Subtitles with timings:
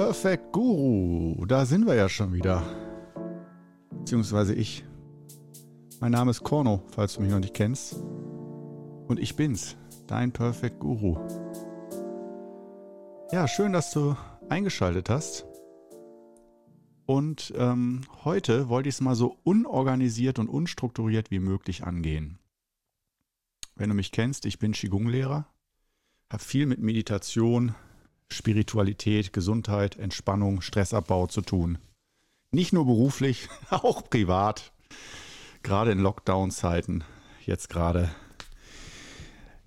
[0.00, 2.62] Perfect Guru, da sind wir ja schon wieder.
[3.90, 4.82] Beziehungsweise ich.
[6.00, 7.96] Mein Name ist Korno, falls du mich noch nicht kennst.
[9.08, 9.76] Und ich bin's,
[10.06, 11.18] dein Perfect Guru.
[13.30, 14.16] Ja, schön, dass du
[14.48, 15.44] eingeschaltet hast.
[17.04, 22.38] Und ähm, heute wollte ich es mal so unorganisiert und unstrukturiert wie möglich angehen.
[23.76, 25.46] Wenn du mich kennst, ich bin Qigong-Lehrer,
[26.30, 27.74] habe viel mit Meditation,
[28.32, 31.78] Spiritualität, Gesundheit, Entspannung, Stressabbau zu tun.
[32.52, 34.72] Nicht nur beruflich, auch privat.
[35.62, 37.04] Gerade in Lockdown-Zeiten.
[37.44, 38.10] Jetzt gerade.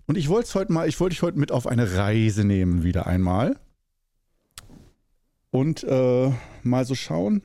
[0.06, 3.08] Und ich wollte heute mal, ich wollte dich heute mit auf eine Reise nehmen, wieder
[3.08, 3.60] einmal.
[5.52, 6.32] Und äh,
[6.64, 7.42] mal so schauen.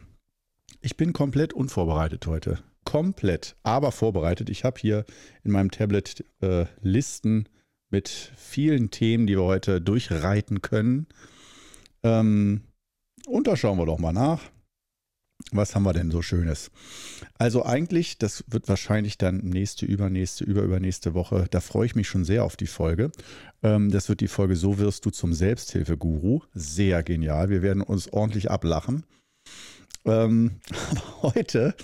[0.81, 2.59] Ich bin komplett unvorbereitet heute.
[2.85, 4.49] Komplett, aber vorbereitet.
[4.49, 5.05] Ich habe hier
[5.45, 7.49] in meinem Tablet äh, Listen
[7.91, 11.07] mit vielen Themen, die wir heute durchreiten können.
[12.03, 12.63] Ähm,
[13.27, 14.43] und da schauen wir doch mal nach.
[15.53, 16.71] Was haben wir denn so Schönes?
[17.39, 21.47] Also eigentlich, das wird wahrscheinlich dann nächste, übernächste, überübernächste Woche.
[21.51, 23.13] Da freue ich mich schon sehr auf die Folge.
[23.63, 26.43] Ähm, das wird die Folge So wirst du zum Selbsthilfeguru.
[26.55, 27.51] Sehr genial.
[27.51, 29.05] Wir werden uns ordentlich ablachen.
[30.05, 31.75] Ähm, aber heute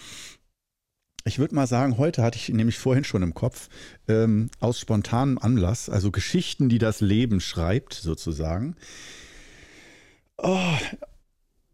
[1.25, 3.69] ich würde mal sagen, heute hatte ich nämlich vorhin schon im Kopf,
[4.09, 8.77] ähm, aus spontanem Anlass, also Geschichten, die das Leben schreibt, sozusagen.
[10.37, 10.59] Oh,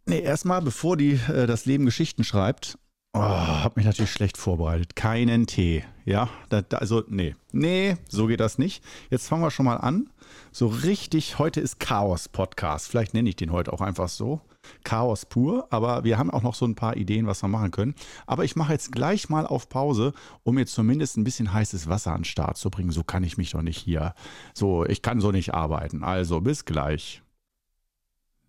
[0.06, 2.78] nee, erstmal, bevor die, äh, das Leben Geschichten schreibt,
[3.12, 4.94] oh, habe mich natürlich schlecht vorbereitet.
[4.94, 5.84] Keinen Tee.
[6.04, 8.84] Ja, da, da, also, nee, nee, so geht das nicht.
[9.10, 10.10] Jetzt fangen wir schon mal an.
[10.52, 12.88] So richtig, heute ist Chaos-Podcast.
[12.88, 14.40] Vielleicht nenne ich den heute auch einfach so.
[14.84, 17.94] Chaos pur, aber wir haben auch noch so ein paar Ideen, was wir machen können.
[18.26, 22.12] Aber ich mache jetzt gleich mal auf Pause, um jetzt zumindest ein bisschen heißes Wasser
[22.12, 22.90] an den Start zu bringen.
[22.90, 24.14] So kann ich mich doch nicht hier.
[24.54, 26.04] So, ich kann so nicht arbeiten.
[26.04, 27.22] Also bis gleich.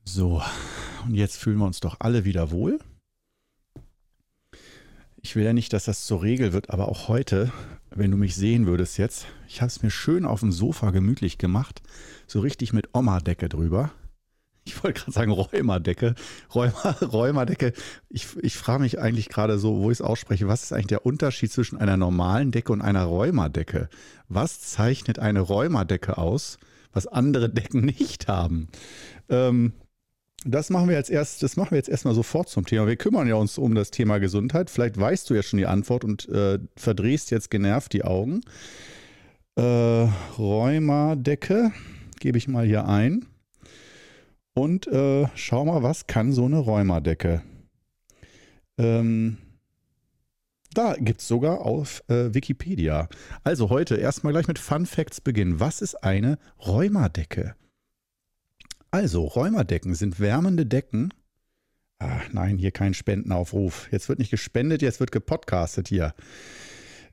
[0.04, 0.42] So,
[1.06, 2.80] und jetzt fühlen wir uns doch alle wieder wohl.
[5.22, 7.52] Ich will ja nicht, dass das zur Regel wird, aber auch heute,
[7.94, 11.38] wenn du mich sehen würdest jetzt, ich habe es mir schön auf dem Sofa gemütlich
[11.38, 11.82] gemacht,
[12.28, 13.92] so richtig mit Oma-Decke drüber
[14.64, 16.16] ich wollte gerade sagen Räumerdecke.
[16.54, 17.74] Räumer, Räumerdecke.
[18.10, 21.06] Ich, ich frage mich eigentlich gerade so, wo ich es ausspreche, was ist eigentlich der
[21.06, 23.90] Unterschied zwischen einer normalen Decke und einer Räumerdecke?
[24.28, 26.60] Was zeichnet eine Räumerdecke aus,
[26.94, 28.68] was andere Decken nicht haben?
[29.30, 29.74] Ähm,
[30.46, 32.88] das machen wir jetzt erst, das machen wir jetzt erstmal sofort zum Thema.
[32.88, 34.70] Wir kümmern ja uns um das Thema Gesundheit.
[34.70, 38.42] Vielleicht weißt du ja schon die Antwort und äh, verdrehst jetzt genervt die Augen.
[39.56, 39.62] Äh,
[40.38, 41.72] Rheumerdecke
[42.20, 43.28] gebe ich mal hier ein.
[44.54, 47.42] Und äh, schau mal, was kann so eine Räumerdecke?
[48.78, 49.38] Ähm,
[50.74, 53.10] da gibt es sogar auf äh, Wikipedia.
[53.44, 55.60] Also heute erstmal gleich mit Fun Facts beginnen.
[55.60, 57.56] Was ist eine Räumerdecke?
[58.92, 61.14] Also, Räumerdecken sind wärmende Decken.
[61.98, 63.88] Ach nein, hier kein Spendenaufruf.
[63.92, 66.14] Jetzt wird nicht gespendet, jetzt wird gepodcastet hier.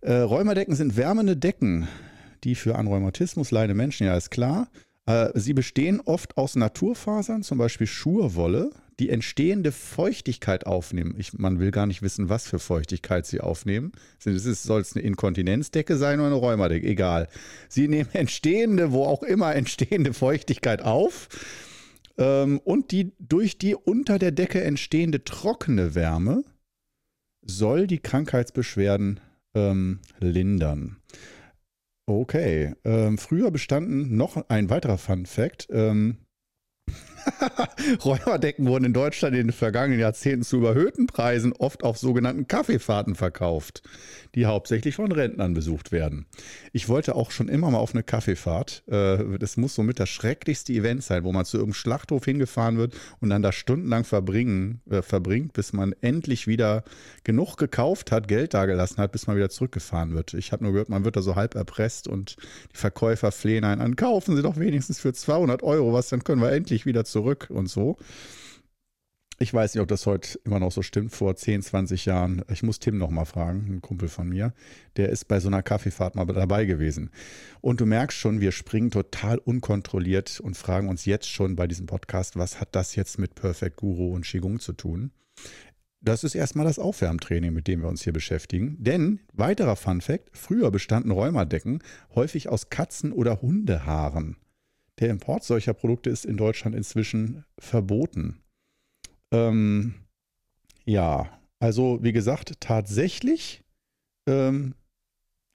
[0.01, 1.87] Äh, Räumerdecken sind wärmende Decken,
[2.43, 4.69] die für an Rheumatismus leidende Menschen, ja ist klar,
[5.07, 11.15] äh, sie bestehen oft aus Naturfasern, zum Beispiel Schurwolle, die entstehende Feuchtigkeit aufnehmen.
[11.17, 13.93] Ich, man will gar nicht wissen, was für Feuchtigkeit sie aufnehmen.
[14.19, 16.87] Soll es eine Inkontinenzdecke sein oder eine Räumerdecke?
[16.87, 17.29] Egal.
[17.69, 21.29] Sie nehmen entstehende, wo auch immer entstehende Feuchtigkeit auf.
[22.19, 26.45] Ähm, und die durch die unter der Decke entstehende trockene Wärme
[27.43, 29.21] soll die Krankheitsbeschwerden
[29.55, 30.97] ähm, lindern.
[32.07, 32.75] Okay.
[32.85, 35.69] Ähm, früher bestanden noch ein weiterer Fun Fact.
[35.71, 36.19] Ähm,
[38.05, 43.15] Räumerdecken wurden in Deutschland in den vergangenen Jahrzehnten zu überhöhten Preisen oft auf sogenannten Kaffeefahrten
[43.15, 43.83] verkauft,
[44.39, 46.27] die hauptsächlich von Rentnern besucht werden.
[46.73, 48.83] Ich wollte auch schon immer mal auf eine Kaffeefahrt.
[48.89, 52.95] Äh, das muss somit das schrecklichste Event sein, wo man zu irgendeinem Schlachthof hingefahren wird
[53.21, 56.85] und dann da stundenlang verbringen, äh, verbringt, bis man endlich wieder
[57.25, 60.35] genug gekauft hat, Geld dagelassen hat, bis man wieder zurückgefahren wird.
[60.35, 62.37] Ich habe nur gehört, man wird da so halb erpresst und
[62.73, 66.41] die Verkäufer flehen einen an, kaufen Sie doch wenigstens für 200 Euro was, dann können
[66.41, 67.97] wir endlich wieder zurück zurück und so.
[69.41, 72.43] Ich weiß nicht, ob das heute immer noch so stimmt, vor 10, 20 Jahren.
[72.51, 74.53] Ich muss Tim noch mal fragen, ein Kumpel von mir.
[74.97, 77.11] Der ist bei so einer Kaffeefahrt mal dabei gewesen.
[77.61, 81.87] Und du merkst schon, wir springen total unkontrolliert und fragen uns jetzt schon bei diesem
[81.87, 85.13] Podcast, was hat das jetzt mit Perfect Guru und Qigong zu tun?
[86.01, 88.77] Das ist erstmal das Aufwärmtraining, mit dem wir uns hier beschäftigen.
[88.81, 91.79] Denn, weiterer Fun Fact, früher bestanden Rheumadecken
[92.13, 94.37] häufig aus Katzen- oder Hundehaaren.
[94.99, 98.41] Der Import solcher Produkte ist in Deutschland inzwischen verboten.
[99.33, 99.95] Ähm,
[100.85, 101.29] ja,
[101.61, 103.63] also wie gesagt, tatsächlich
[104.27, 104.75] ähm,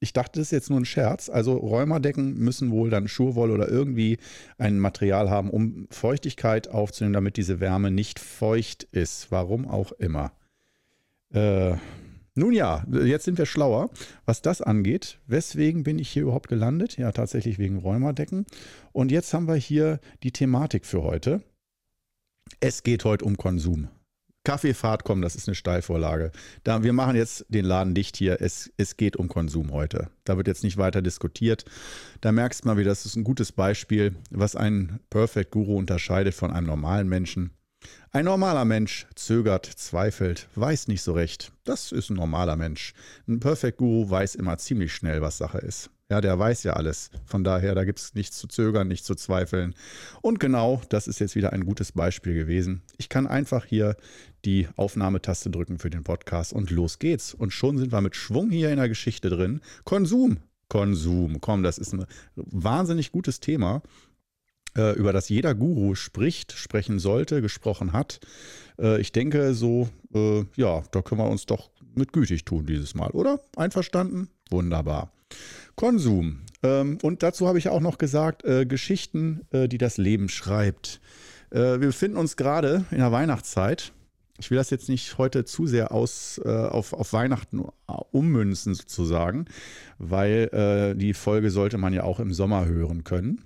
[0.04, 1.30] Ich dachte, das ist jetzt nur ein Scherz.
[1.30, 4.18] Also Rheumadecken müssen wohl dann Schurwolle oder irgendwie
[4.58, 9.32] ein Material haben, um Feuchtigkeit aufzunehmen, damit diese Wärme nicht feucht ist.
[9.32, 10.34] Warum auch immer.
[11.34, 11.78] Äh,
[12.36, 13.92] nun ja, jetzt sind wir schlauer,
[14.26, 15.20] was das angeht.
[15.26, 16.98] Weswegen bin ich hier überhaupt gelandet?
[16.98, 18.46] Ja, tatsächlich wegen Rheumadecken.
[18.92, 21.44] Und jetzt haben wir hier die Thematik für heute.
[22.60, 23.90] Es geht heute um Konsum.
[24.46, 26.32] Kaffeefahrt, komm, das ist eine Steilvorlage.
[26.64, 28.42] Da, wir machen jetzt den Laden dicht hier.
[28.42, 30.10] Es, es geht um Konsum heute.
[30.26, 31.64] Da wird jetzt nicht weiter diskutiert.
[32.20, 36.34] Da merkst du mal wieder, das ist ein gutes Beispiel, was einen Perfect Guru unterscheidet
[36.34, 37.52] von einem normalen Menschen.
[38.12, 41.52] Ein normaler Mensch zögert, zweifelt, weiß nicht so recht.
[41.64, 42.94] Das ist ein normaler Mensch.
[43.28, 45.90] Ein Perfect Guru weiß immer ziemlich schnell, was Sache ist.
[46.12, 47.10] Ja, der weiß ja alles.
[47.26, 49.74] Von daher, da gibt es nichts zu zögern, nichts zu zweifeln.
[50.22, 52.82] Und genau, das ist jetzt wieder ein gutes Beispiel gewesen.
[52.98, 53.96] Ich kann einfach hier
[54.46, 57.34] die Aufnahmetaste drücken für den Podcast und los geht's.
[57.34, 59.62] Und schon sind wir mit Schwung hier in der Geschichte drin.
[59.86, 60.38] Konsum.
[60.68, 61.40] Konsum.
[61.40, 62.06] Komm, das ist ein
[62.36, 63.82] wahnsinnig gutes Thema.
[64.76, 68.20] Äh, über das jeder Guru spricht, sprechen sollte, gesprochen hat.
[68.80, 72.96] Äh, ich denke, so, äh, ja, da können wir uns doch mit gütig tun dieses
[72.96, 73.40] Mal, oder?
[73.56, 74.30] Einverstanden?
[74.50, 75.12] Wunderbar.
[75.76, 76.42] Konsum.
[76.62, 81.00] Ähm, und dazu habe ich auch noch gesagt, Geschichten, die das Leben schreibt.
[81.52, 83.92] wir befinden uns gerade in der Weihnachtszeit.
[84.40, 87.64] Ich will das jetzt nicht heute zu sehr aus, auf, auf Weihnachten
[88.12, 89.46] ummünzen sozusagen,
[90.00, 93.44] weil die Folge sollte man ja auch im Sommer hören können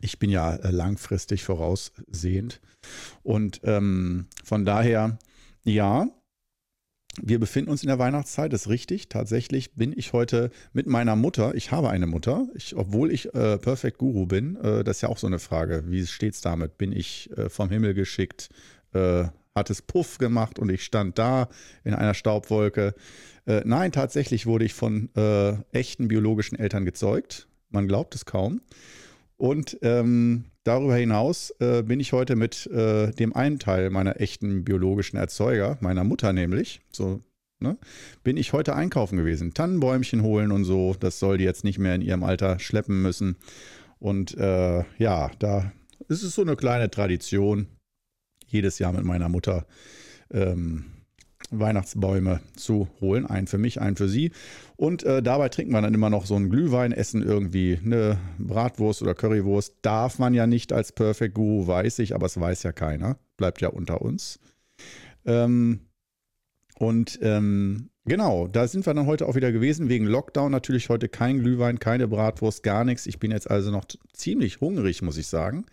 [0.00, 2.60] ich bin ja äh, langfristig voraussehend.
[3.22, 5.18] Und ähm, von daher,
[5.64, 6.08] ja,
[7.22, 9.08] wir befinden uns in der Weihnachtszeit, ist richtig.
[9.08, 11.54] Tatsächlich bin ich heute mit meiner Mutter.
[11.54, 14.56] Ich habe eine Mutter, ich, obwohl ich äh, Perfect Guru bin.
[14.56, 15.84] Äh, das ist ja auch so eine Frage.
[15.86, 16.78] Wie steht es damit?
[16.78, 18.50] Bin ich äh, vom Himmel geschickt?
[18.92, 19.24] Äh,
[19.54, 21.48] hat es Puff gemacht und ich stand da
[21.84, 22.94] in einer Staubwolke?
[23.46, 25.08] Äh, nein, tatsächlich wurde ich von
[25.72, 27.48] echten biologischen Eltern gezeugt.
[27.70, 28.60] Man glaubt es kaum.
[29.36, 34.64] Und ähm, darüber hinaus äh, bin ich heute mit äh, dem einen Teil meiner echten
[34.64, 37.20] biologischen Erzeuger, meiner Mutter nämlich, so,
[37.60, 37.76] ne,
[38.24, 39.52] bin ich heute einkaufen gewesen.
[39.52, 40.94] Tannenbäumchen holen und so.
[40.98, 43.36] Das soll die jetzt nicht mehr in ihrem Alter schleppen müssen.
[43.98, 45.72] Und äh, ja, da
[46.08, 47.66] ist es so eine kleine Tradition,
[48.46, 49.66] jedes Jahr mit meiner Mutter
[50.30, 50.95] ähm,
[51.50, 53.26] Weihnachtsbäume zu holen.
[53.26, 54.32] Einen für mich, einen für sie.
[54.76, 59.02] Und äh, dabei trinken wir dann immer noch so einen Glühwein, essen irgendwie eine Bratwurst
[59.02, 59.74] oder Currywurst.
[59.82, 63.16] Darf man ja nicht als Perfect Guru, weiß ich, aber es weiß ja keiner.
[63.36, 64.38] Bleibt ja unter uns.
[65.24, 65.80] Ähm,
[66.78, 69.88] und ähm, genau, da sind wir dann heute auch wieder gewesen.
[69.88, 73.06] Wegen Lockdown natürlich heute kein Glühwein, keine Bratwurst, gar nichts.
[73.06, 75.66] Ich bin jetzt also noch ziemlich hungrig, muss ich sagen.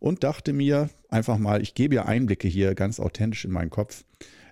[0.00, 4.04] Und dachte mir einfach mal, ich gebe ja Einblicke hier ganz authentisch in meinen Kopf.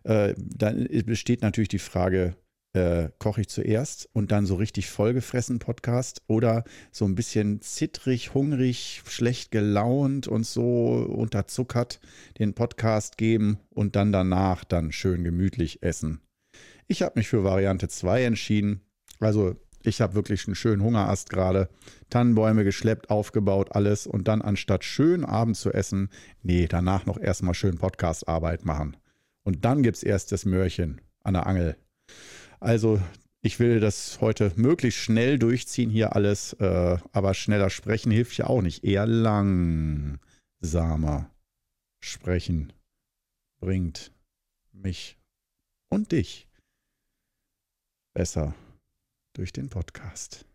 [0.05, 2.37] Äh, dann besteht natürlich die Frage,
[2.75, 8.35] äh, koche ich zuerst und dann so richtig vollgefressen Podcast oder so ein bisschen zittrig,
[8.35, 12.01] hungrig, schlecht gelaunt und so unterzuckert
[12.39, 16.21] den Podcast geben und dann danach dann schön gemütlich essen.
[16.89, 18.81] Ich habe mich für Variante 2 entschieden.
[19.21, 21.69] Also ich habe wirklich einen schönen Hungerast gerade.
[22.09, 24.07] Tannenbäume geschleppt, aufgebaut, alles.
[24.07, 26.09] Und dann anstatt schön Abend zu essen,
[26.43, 28.97] nee, danach noch erstmal schön Podcast-Arbeit machen.
[29.45, 31.77] Und dann gibt es erst das Mörchen an der Angel.
[32.61, 33.01] Also
[33.43, 38.47] ich will das heute möglichst schnell durchziehen hier alles, äh, aber schneller sprechen hilft ja
[38.47, 38.85] auch nicht.
[38.85, 40.21] Eher langsamer
[42.01, 42.73] sprechen
[43.61, 44.13] bringt
[44.73, 45.19] mich
[45.89, 46.49] und dich
[48.15, 48.55] besser
[49.35, 50.47] durch den Podcast.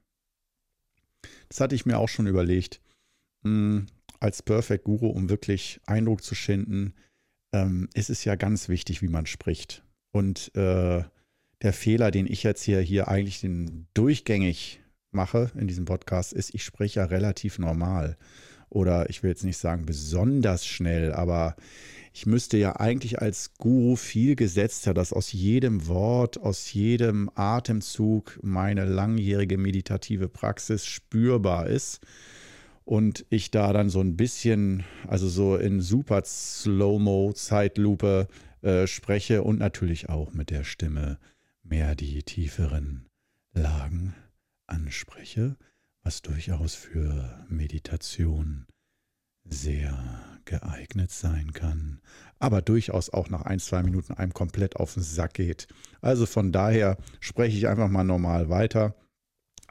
[1.50, 2.82] Das hatte ich mir auch schon überlegt,
[3.44, 3.88] mh, hm,
[4.20, 6.94] als Perfect Guru, um wirklich Eindruck zu schinden,
[7.54, 9.84] ähm, ist es ja ganz wichtig, wie man spricht.
[10.12, 11.04] Und äh,
[11.62, 16.54] der Fehler, den ich jetzt hier, hier eigentlich den durchgängig mache in diesem Podcast, ist,
[16.54, 18.18] ich spreche ja relativ normal.
[18.70, 21.56] Oder ich will jetzt nicht sagen besonders schnell, aber
[22.13, 28.39] ich müsste ja eigentlich als Guru viel gesetzter, dass aus jedem Wort, aus jedem Atemzug
[28.42, 32.01] meine langjährige meditative Praxis spürbar ist
[32.88, 38.29] und ich da dann so ein bisschen, also so in super Slow-Mo, Zeitlupe
[38.62, 41.20] äh, spreche und natürlich auch mit der Stimme
[41.63, 43.10] mehr die tieferen
[43.51, 44.15] Lagen
[44.67, 45.58] anspreche,
[46.01, 48.67] was durchaus für Meditation
[49.44, 52.00] sehr geeignet sein kann,
[52.39, 55.67] aber durchaus auch nach ein, zwei Minuten einem komplett auf den Sack geht.
[56.00, 58.96] Also von daher spreche ich einfach mal normal weiter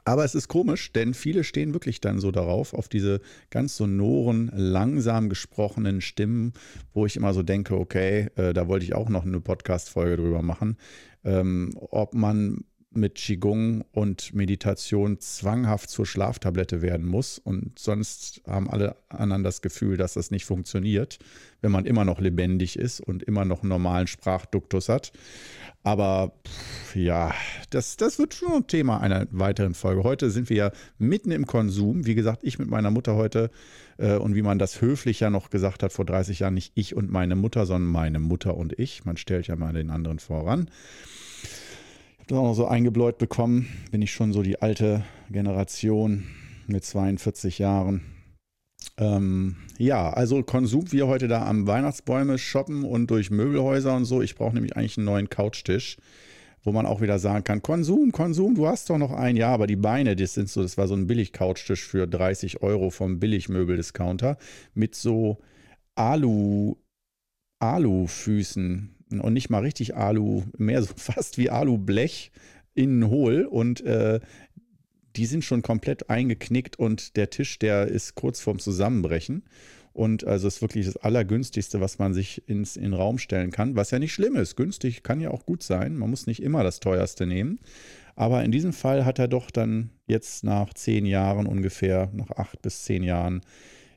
[0.07, 4.49] aber es ist komisch, denn viele stehen wirklich dann so darauf, auf diese ganz sonoren,
[4.55, 6.53] langsam gesprochenen Stimmen,
[6.93, 10.41] wo ich immer so denke, okay, äh, da wollte ich auch noch eine Podcast-Folge drüber
[10.41, 10.77] machen,
[11.25, 12.63] ähm, ob man
[12.97, 17.39] mit Qigong und Meditation zwanghaft zur Schlaftablette werden muss.
[17.39, 21.19] Und sonst haben alle anderen das Gefühl, dass das nicht funktioniert,
[21.61, 25.11] wenn man immer noch lebendig ist und immer noch einen normalen Sprachduktus hat.
[25.83, 27.33] Aber pff, ja,
[27.69, 30.03] das, das wird schon ein Thema einer weiteren Folge.
[30.03, 32.05] Heute sind wir ja mitten im Konsum.
[32.05, 33.51] Wie gesagt, ich mit meiner Mutter heute
[33.97, 36.95] äh, und wie man das höflich ja noch gesagt hat vor 30 Jahren, nicht ich
[36.95, 39.05] und meine Mutter, sondern meine Mutter und ich.
[39.05, 40.69] Man stellt ja mal den anderen voran
[42.27, 43.67] das auch noch so eingebläut bekommen.
[43.91, 46.25] Bin ich schon so die alte Generation
[46.67, 48.01] mit 42 Jahren.
[48.97, 54.21] Ähm, ja, also Konsum, wir heute da am Weihnachtsbäume shoppen und durch Möbelhäuser und so.
[54.21, 55.97] Ich brauche nämlich eigentlich einen neuen Couchtisch,
[56.63, 59.67] wo man auch wieder sagen kann, Konsum, Konsum, du hast doch noch ein Jahr, aber
[59.67, 64.37] die Beine, das sind so, das war so ein Billig-Couchtisch für 30 Euro vom Billigmöbel-Discounter
[64.73, 65.37] mit so
[65.95, 66.75] Alu,
[67.59, 72.31] Alufüßen und nicht mal richtig Alu, mehr so fast wie Alublech
[72.73, 74.19] innen hohl und äh,
[75.15, 79.43] die sind schon komplett eingeknickt und der Tisch, der ist kurz vorm Zusammenbrechen.
[79.93, 83.75] Und also ist wirklich das Allergünstigste, was man sich ins, in den Raum stellen kann,
[83.75, 84.55] was ja nicht schlimm ist.
[84.55, 85.97] Günstig kann ja auch gut sein.
[85.97, 87.59] Man muss nicht immer das teuerste nehmen.
[88.15, 92.61] Aber in diesem Fall hat er doch dann jetzt nach zehn Jahren ungefähr, nach acht
[92.61, 93.41] bis zehn Jahren,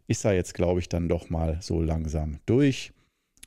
[0.07, 2.93] ist er jetzt, glaube ich, dann doch mal so langsam durch.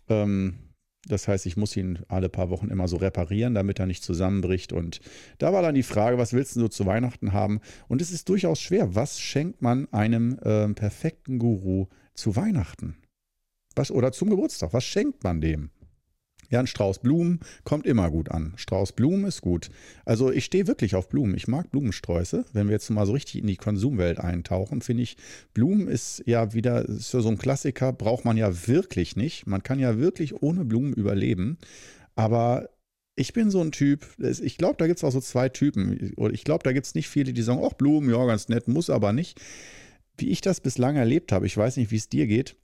[0.08, 0.60] Ähm,
[1.06, 4.72] das heißt, ich muss ihn alle paar Wochen immer so reparieren, damit er nicht zusammenbricht.
[4.72, 5.02] Und
[5.38, 7.60] da war dann die Frage, was willst du so zu Weihnachten haben?
[7.88, 8.96] Und es ist durchaus schwer.
[8.96, 12.98] Was schenkt man einem äh, perfekten Guru zu Weihnachten?
[13.76, 14.72] Was, oder zum Geburtstag?
[14.74, 15.72] Was schenkt man dem?
[16.54, 18.54] Ja, ein Strauß Blumen kommt immer gut an.
[18.58, 19.72] Strauß Blumen ist gut.
[20.06, 21.36] Also ich stehe wirklich auf Blumen.
[21.36, 22.46] Ich mag Blumensträuße.
[22.54, 25.18] Wenn wir jetzt mal so richtig in die Konsumwelt eintauchen, finde ich,
[25.56, 29.48] Blumen ist ja wieder ist so ein Klassiker, braucht man ja wirklich nicht.
[29.48, 31.58] Man kann ja wirklich ohne Blumen überleben.
[32.14, 32.70] Aber
[33.16, 36.14] ich bin so ein Typ, ich glaube, da gibt es auch so zwei Typen.
[36.34, 38.92] Ich glaube, da gibt es nicht viele, die sagen, ach, Blumen, ja, ganz nett, muss
[38.92, 39.42] aber nicht.
[40.20, 42.58] Wie ich das bislang erlebt habe, ich weiß nicht, wie es dir geht,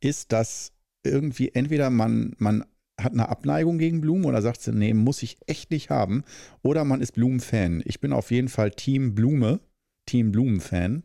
[0.00, 0.72] ist, dass
[1.02, 2.64] irgendwie entweder man, man
[3.00, 6.24] hat eine Abneigung gegen Blumen oder sagt sie, nee, muss ich echt nicht haben.
[6.62, 7.82] Oder man ist Blumenfan.
[7.84, 9.60] Ich bin auf jeden Fall Team Blume,
[10.06, 11.02] Team Blumenfan.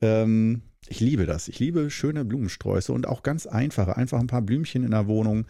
[0.00, 1.48] Ähm, ich liebe das.
[1.48, 3.96] Ich liebe schöne Blumensträuße und auch ganz einfache.
[3.96, 5.46] Einfach ein paar Blümchen in der Wohnung.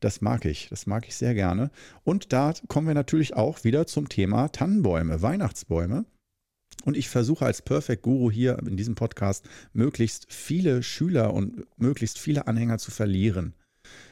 [0.00, 0.68] Das mag ich.
[0.68, 1.70] Das mag ich sehr gerne.
[2.04, 6.04] Und da kommen wir natürlich auch wieder zum Thema Tannenbäume, Weihnachtsbäume.
[6.84, 12.18] Und ich versuche als Perfect Guru hier in diesem Podcast möglichst viele Schüler und möglichst
[12.18, 13.54] viele Anhänger zu verlieren.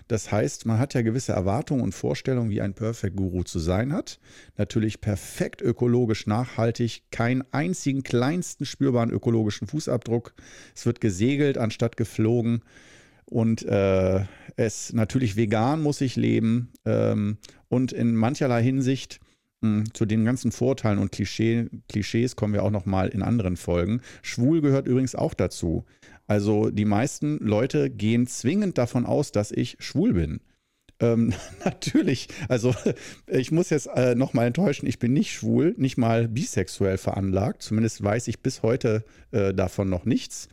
[0.09, 3.93] Das heißt, man hat ja gewisse Erwartungen und Vorstellungen, wie ein Perfect Guru zu sein
[3.93, 4.19] hat.
[4.57, 10.35] Natürlich perfekt ökologisch nachhaltig, keinen einzigen kleinsten spürbaren ökologischen Fußabdruck.
[10.75, 12.63] Es wird gesegelt anstatt geflogen.
[13.25, 14.25] Und äh,
[14.57, 16.73] es natürlich vegan muss ich leben.
[16.85, 19.21] Ähm, und in mancherlei Hinsicht
[19.63, 23.57] hm, zu den ganzen Vorteilen und Klischee, Klischees kommen wir auch noch mal in anderen
[23.57, 24.03] Folgen.
[24.21, 25.87] Schwul gehört übrigens auch dazu.
[26.27, 30.41] Also die meisten Leute gehen zwingend davon aus, dass ich schwul bin.
[31.01, 31.33] Ähm,
[31.65, 32.75] natürlich, also
[33.27, 37.63] ich muss jetzt äh, nochmal enttäuschen, ich bin nicht schwul, nicht mal bisexuell veranlagt.
[37.63, 40.49] Zumindest weiß ich bis heute äh, davon noch nichts.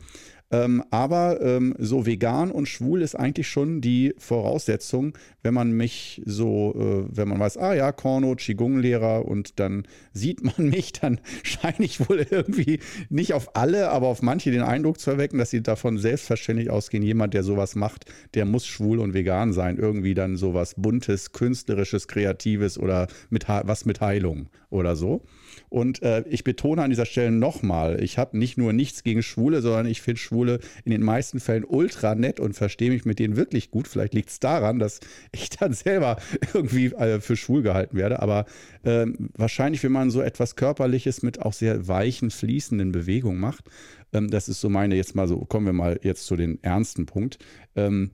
[0.52, 6.20] Ähm, aber ähm, so vegan und schwul ist eigentlich schon die Voraussetzung, wenn man mich
[6.26, 11.20] so, äh, wenn man weiß, ah ja, Korno, Qigong-Lehrer und dann sieht man mich, dann
[11.42, 15.48] scheine ich wohl irgendwie nicht auf alle, aber auf manche den Eindruck zu erwecken, dass
[15.48, 18.04] sie davon selbstverständlich ausgehen, jemand, der sowas macht,
[18.34, 19.78] der muss schwul und vegan sein.
[19.78, 25.22] Irgendwie dann sowas Buntes, Künstlerisches, Kreatives oder mit, was mit Heilung oder so.
[25.72, 29.62] Und äh, ich betone an dieser Stelle nochmal, ich habe nicht nur nichts gegen Schwule,
[29.62, 33.36] sondern ich finde Schwule in den meisten Fällen ultra nett und verstehe mich mit denen
[33.36, 33.88] wirklich gut.
[33.88, 35.00] Vielleicht liegt es daran, dass
[35.32, 36.18] ich dann selber
[36.52, 38.20] irgendwie äh, für schwul gehalten werde.
[38.20, 38.44] Aber
[38.82, 43.64] äh, wahrscheinlich, wenn man so etwas Körperliches mit auch sehr weichen, fließenden Bewegungen macht,
[44.12, 47.06] ähm, das ist so meine, jetzt mal so, kommen wir mal jetzt zu den ernsten
[47.06, 47.38] Punkt.
[47.76, 48.10] Ähm,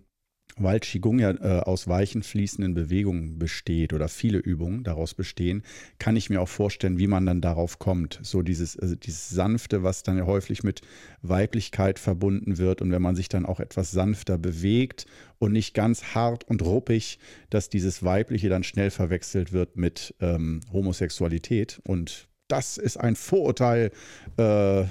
[0.58, 5.62] weil Qigong ja äh, aus weichen, fließenden Bewegungen besteht oder viele Übungen daraus bestehen,
[5.98, 8.20] kann ich mir auch vorstellen, wie man dann darauf kommt.
[8.22, 10.82] So dieses, also dieses Sanfte, was dann ja häufig mit
[11.22, 15.06] Weiblichkeit verbunden wird und wenn man sich dann auch etwas sanfter bewegt
[15.38, 17.18] und nicht ganz hart und ruppig,
[17.50, 21.80] dass dieses Weibliche dann schnell verwechselt wird mit ähm, Homosexualität.
[21.84, 23.90] Und das ist ein Vorurteil,
[24.36, 24.84] äh,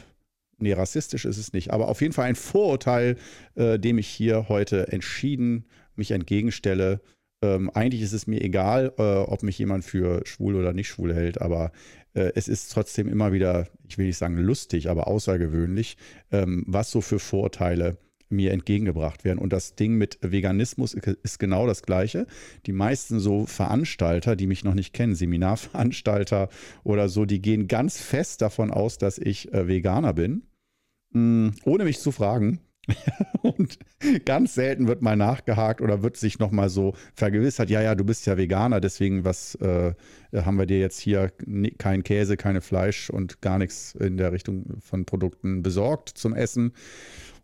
[0.59, 3.17] nee, rassistisch ist es nicht, aber auf jeden Fall ein Vorurteil,
[3.55, 7.01] äh, dem ich hier heute entschieden mich entgegenstelle.
[7.41, 11.13] Ähm, eigentlich ist es mir egal, äh, ob mich jemand für schwul oder nicht schwul
[11.13, 11.71] hält, aber
[12.13, 15.97] äh, es ist trotzdem immer wieder, ich will nicht sagen lustig, aber außergewöhnlich,
[16.31, 17.97] ähm, was so für Vorurteile
[18.29, 19.39] mir entgegengebracht werden.
[19.39, 22.27] Und das Ding mit Veganismus ist genau das gleiche.
[22.65, 26.50] Die meisten so Veranstalter, die mich noch nicht kennen, Seminarveranstalter
[26.84, 30.43] oder so, die gehen ganz fest davon aus, dass ich äh, Veganer bin,
[31.13, 32.60] hm, ohne mich zu fragen.
[33.41, 33.79] und
[34.25, 38.25] ganz selten wird mal nachgehakt oder wird sich nochmal so vergewissert, ja, ja, du bist
[38.25, 39.94] ja Veganer, deswegen was äh,
[40.34, 41.32] haben wir dir jetzt hier
[41.77, 46.74] kein Käse, keine Fleisch und gar nichts in der Richtung von Produkten besorgt zum Essen.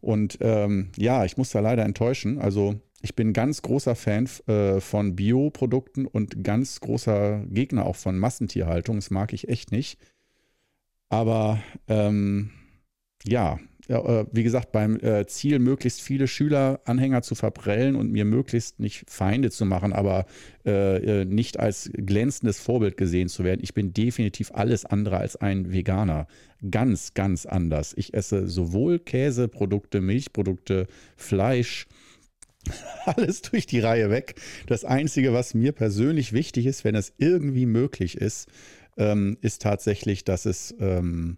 [0.02, 2.40] Und ähm, ja, ich muss da leider enttäuschen.
[2.40, 8.18] Also ich bin ganz großer Fan äh, von Bioprodukten und ganz großer Gegner auch von
[8.18, 8.98] Massentierhaltung.
[8.98, 9.98] Das mag ich echt nicht.
[11.10, 12.52] Aber ähm,
[13.24, 18.80] ja, äh, wie gesagt, beim äh, Ziel, möglichst viele Schüleranhänger zu verprellen und mir möglichst
[18.80, 20.26] nicht Feinde zu machen, aber
[20.66, 23.60] äh, äh, nicht als glänzendes Vorbild gesehen zu werden.
[23.62, 26.28] Ich bin definitiv alles andere als ein Veganer.
[26.72, 27.94] Ganz, ganz anders.
[27.98, 30.88] Ich esse sowohl Käseprodukte, Milchprodukte,
[31.18, 31.88] Fleisch,
[33.06, 34.36] alles durch die Reihe weg.
[34.68, 38.48] Das Einzige, was mir persönlich wichtig ist, wenn es irgendwie möglich ist,
[38.96, 41.38] ähm, ist tatsächlich, dass es ähm,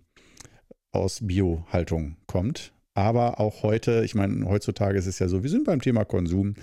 [0.95, 2.73] aus Biohaltung kommt.
[2.97, 6.53] Aber auch heute, ich meine, heutzutage ist es ja so, wir sind beim Thema Konsum,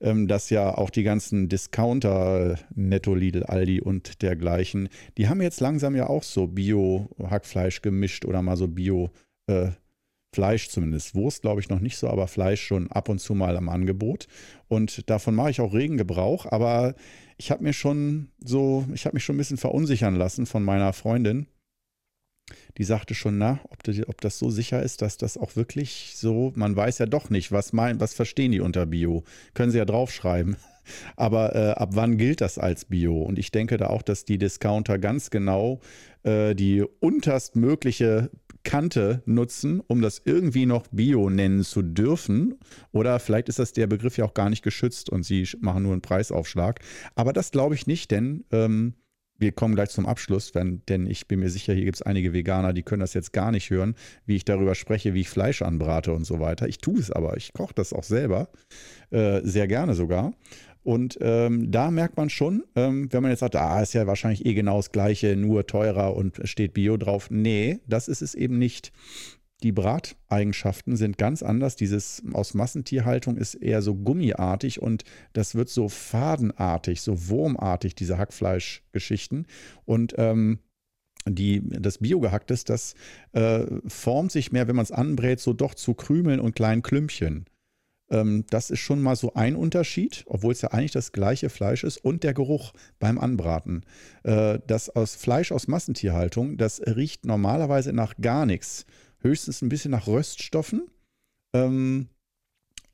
[0.00, 5.60] ähm, dass ja auch die ganzen Discounter, Netto, Lidl, Aldi und dergleichen, die haben jetzt
[5.60, 11.14] langsam ja auch so Bio-Hackfleisch gemischt oder mal so Bio-Fleisch äh, zumindest.
[11.14, 14.28] Wurst glaube ich noch nicht so, aber Fleisch schon ab und zu mal am Angebot.
[14.68, 16.46] Und davon mache ich auch regen Gebrauch.
[16.50, 16.94] Aber
[17.36, 20.94] ich habe mir schon so, ich habe mich schon ein bisschen verunsichern lassen von meiner
[20.94, 21.48] Freundin
[22.78, 26.14] die sagte schon, na, ob, die, ob, das so sicher ist, dass das auch wirklich
[26.16, 29.24] so, man weiß ja doch nicht, was, mein, was verstehen die unter Bio.
[29.54, 30.56] Können sie ja draufschreiben.
[31.16, 33.22] Aber äh, ab wann gilt das als Bio?
[33.22, 35.80] Und ich denke da auch, dass die Discounter ganz genau
[36.24, 38.30] äh, die unterstmögliche
[38.64, 42.58] Kante nutzen, um das irgendwie noch Bio nennen zu dürfen.
[42.92, 45.92] Oder vielleicht ist das der Begriff ja auch gar nicht geschützt und sie machen nur
[45.92, 46.80] einen Preisaufschlag.
[47.14, 48.94] Aber das glaube ich nicht, denn ähm,
[49.42, 52.32] wir kommen gleich zum Abschluss, wenn, denn ich bin mir sicher, hier gibt es einige
[52.32, 55.60] Veganer, die können das jetzt gar nicht hören, wie ich darüber spreche, wie ich Fleisch
[55.60, 56.68] anbrate und so weiter.
[56.68, 58.48] Ich tue es aber, ich koche das auch selber,
[59.10, 60.32] äh, sehr gerne sogar.
[60.84, 64.46] Und ähm, da merkt man schon, ähm, wenn man jetzt sagt, ah, ist ja wahrscheinlich
[64.46, 67.30] eh genau das Gleiche, nur teurer und steht Bio drauf.
[67.30, 68.92] Nee, das ist es eben nicht.
[69.62, 71.76] Die Brateigenschaften sind ganz anders.
[71.76, 78.18] Dieses aus Massentierhaltung ist eher so gummiartig und das wird so fadenartig, so wurmartig, diese
[78.18, 79.46] Hackfleischgeschichten.
[79.84, 80.58] Und ähm,
[81.28, 82.94] die, das Biogehacktes, das
[83.32, 87.44] äh, formt sich mehr, wenn man es anbrät, so doch zu Krümeln und kleinen Klümpchen.
[88.10, 91.84] Ähm, das ist schon mal so ein Unterschied, obwohl es ja eigentlich das gleiche Fleisch
[91.84, 93.84] ist und der Geruch beim Anbraten.
[94.24, 98.86] Äh, das aus Fleisch aus Massentierhaltung, das riecht normalerweise nach gar nichts
[99.22, 100.88] höchstens ein bisschen nach Röststoffen,
[101.54, 102.08] ähm,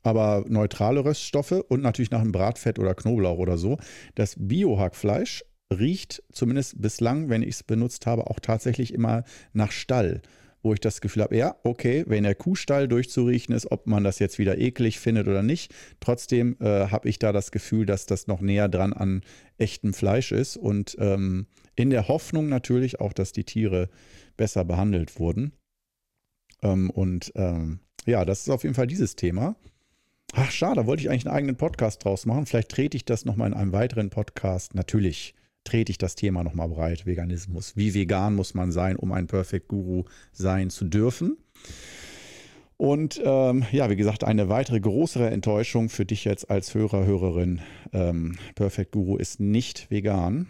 [0.02, 3.78] aber neutrale Röststoffe und natürlich nach einem Bratfett oder Knoblauch oder so.
[4.14, 10.22] Das Biohackfleisch riecht zumindest bislang, wenn ich es benutzt habe, auch tatsächlich immer nach Stall
[10.62, 14.18] wo ich das Gefühl habe, ja, okay, wenn der Kuhstall durchzuriechen ist, ob man das
[14.18, 18.26] jetzt wieder eklig findet oder nicht, trotzdem äh, habe ich da das Gefühl, dass das
[18.26, 19.22] noch näher dran an
[19.56, 23.88] echtem Fleisch ist und ähm, in der Hoffnung natürlich auch, dass die Tiere
[24.36, 25.52] besser behandelt wurden.
[26.62, 29.56] Ähm, und ähm, ja, das ist auf jeden Fall dieses Thema.
[30.34, 32.46] Ach, schade, da wollte ich eigentlich einen eigenen Podcast draus machen.
[32.46, 34.74] Vielleicht trete ich das nochmal in einem weiteren Podcast.
[34.74, 37.76] Natürlich trete ich das Thema nochmal breit, Veganismus.
[37.76, 41.36] Wie vegan muss man sein, um ein Perfect Guru sein zu dürfen?
[42.76, 47.60] Und ähm, ja, wie gesagt, eine weitere größere Enttäuschung für dich jetzt als Hörer, Hörerin.
[47.92, 50.46] Ähm, Perfect Guru ist nicht vegan.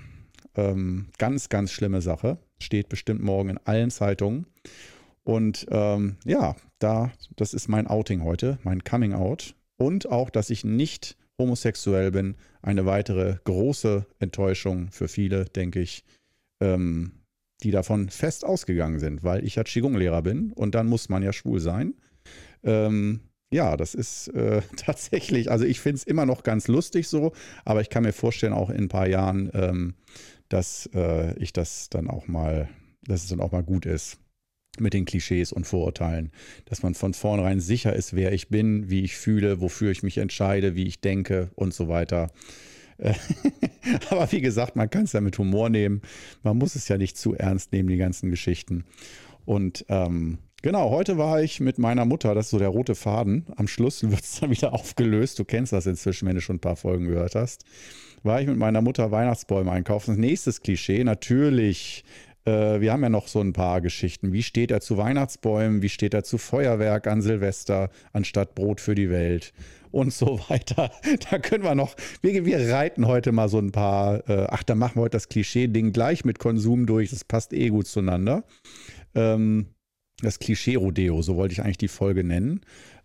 [0.55, 2.39] Ähm, ganz, ganz schlimme Sache.
[2.61, 4.47] Steht bestimmt morgen in allen Zeitungen.
[5.29, 9.55] Und ähm, ja, da, das ist mein Outing heute, mein Coming Out.
[9.77, 16.03] Und auch, dass ich nicht homosexuell bin, eine weitere große Enttäuschung für viele, denke ich,
[16.63, 17.13] ähm,
[17.63, 21.35] die davon fest ausgegangen sind, weil ich ja Qigong-Lehrer bin und dann muss man ja
[21.35, 21.93] schwul sein.
[22.63, 27.33] Ähm, ja, das ist äh, tatsächlich, also ich finde es immer noch ganz lustig so,
[27.67, 29.95] aber ich kann mir vorstellen, auch in ein paar Jahren, ähm,
[30.49, 32.71] dass äh, ich das dann auch mal,
[33.03, 34.19] dass es dann auch mal gut ist
[34.81, 36.33] mit den Klischees und Vorurteilen,
[36.67, 40.19] dass man von vornherein sicher ist, wer ich bin, wie ich fühle, wofür ich mich
[40.19, 42.29] entscheide, wie ich denke und so weiter.
[44.11, 46.03] Aber wie gesagt, man kann es ja mit Humor nehmen.
[46.43, 48.85] Man muss es ja nicht zu ernst nehmen, die ganzen Geschichten.
[49.45, 53.47] Und ähm, genau, heute war ich mit meiner Mutter, das ist so der rote Faden.
[53.57, 55.39] Am Schluss wird es dann wieder aufgelöst.
[55.39, 57.65] Du kennst das inzwischen, wenn du schon ein paar Folgen gehört hast.
[58.25, 60.11] War ich mit meiner Mutter Weihnachtsbäume einkaufen.
[60.11, 62.05] Das nächste Klischee, natürlich
[62.49, 64.33] Äh, wir haben ja noch so ein paar Geschichten.
[64.33, 65.83] Wie steht er zu Weihnachtsbäumen?
[65.83, 69.53] Wie steht er zu Feuerwerk an Silvester anstatt Brot für die Welt?
[69.91, 70.91] Und so weiter.
[71.31, 74.75] Da können wir noch, wir, wir reiten heute mal so ein paar, äh, ach, da
[74.75, 77.11] machen wir heute das Klischee-Ding gleich mit Konsum durch.
[77.11, 78.45] Das passt eh gut zueinander.
[79.15, 79.67] Ähm,
[80.23, 82.61] das Klischee-Rodeo, so wollte ich eigentlich die Folge nennen.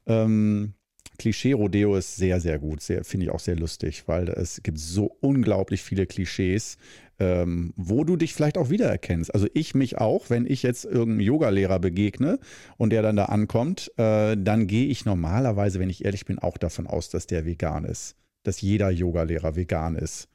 [0.08, 0.74] Ähm,
[1.18, 2.82] Klischee-Rodeo ist sehr, sehr gut.
[2.84, 6.78] Finde ich auch sehr lustig, weil es gibt so unglaublich viele Klischees,
[7.20, 9.34] ähm, wo du dich vielleicht auch wiedererkennst.
[9.34, 12.40] Also ich mich auch, wenn ich jetzt irgendeinem Yogalehrer begegne
[12.78, 16.58] und der dann da ankommt, äh, dann gehe ich normalerweise, wenn ich ehrlich bin, auch
[16.58, 18.16] davon aus, dass der vegan ist.
[18.44, 20.28] Dass jeder Yogalehrer vegan ist.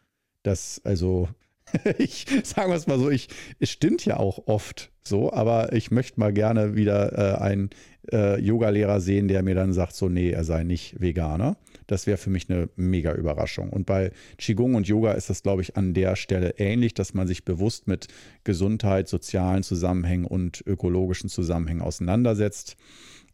[0.42, 1.28] Das, also,
[1.98, 3.28] ich sagen wir es mal so, ich,
[3.58, 7.70] es stimmt ja auch oft so, aber ich möchte mal gerne wieder äh, einen
[8.12, 11.56] äh, Yogalehrer sehen, der mir dann sagt, so, nee, er sei nicht Veganer.
[11.86, 13.70] Das wäre für mich eine mega Überraschung.
[13.70, 17.26] Und bei Qigong und Yoga ist das, glaube ich, an der Stelle ähnlich, dass man
[17.26, 18.08] sich bewusst mit
[18.44, 22.76] Gesundheit, sozialen Zusammenhängen und ökologischen Zusammenhängen auseinandersetzt.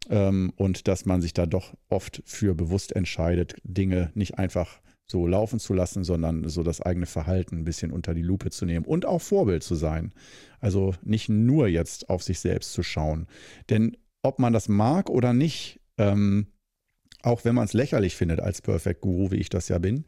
[0.09, 5.27] Ähm, und dass man sich da doch oft für bewusst entscheidet, Dinge nicht einfach so
[5.27, 8.85] laufen zu lassen, sondern so das eigene Verhalten ein bisschen unter die Lupe zu nehmen
[8.85, 10.13] und auch Vorbild zu sein.
[10.59, 13.27] Also nicht nur jetzt auf sich selbst zu schauen.
[13.69, 16.47] Denn ob man das mag oder nicht, ähm,
[17.21, 20.05] auch wenn man es lächerlich findet als Perfect Guru, wie ich das ja bin,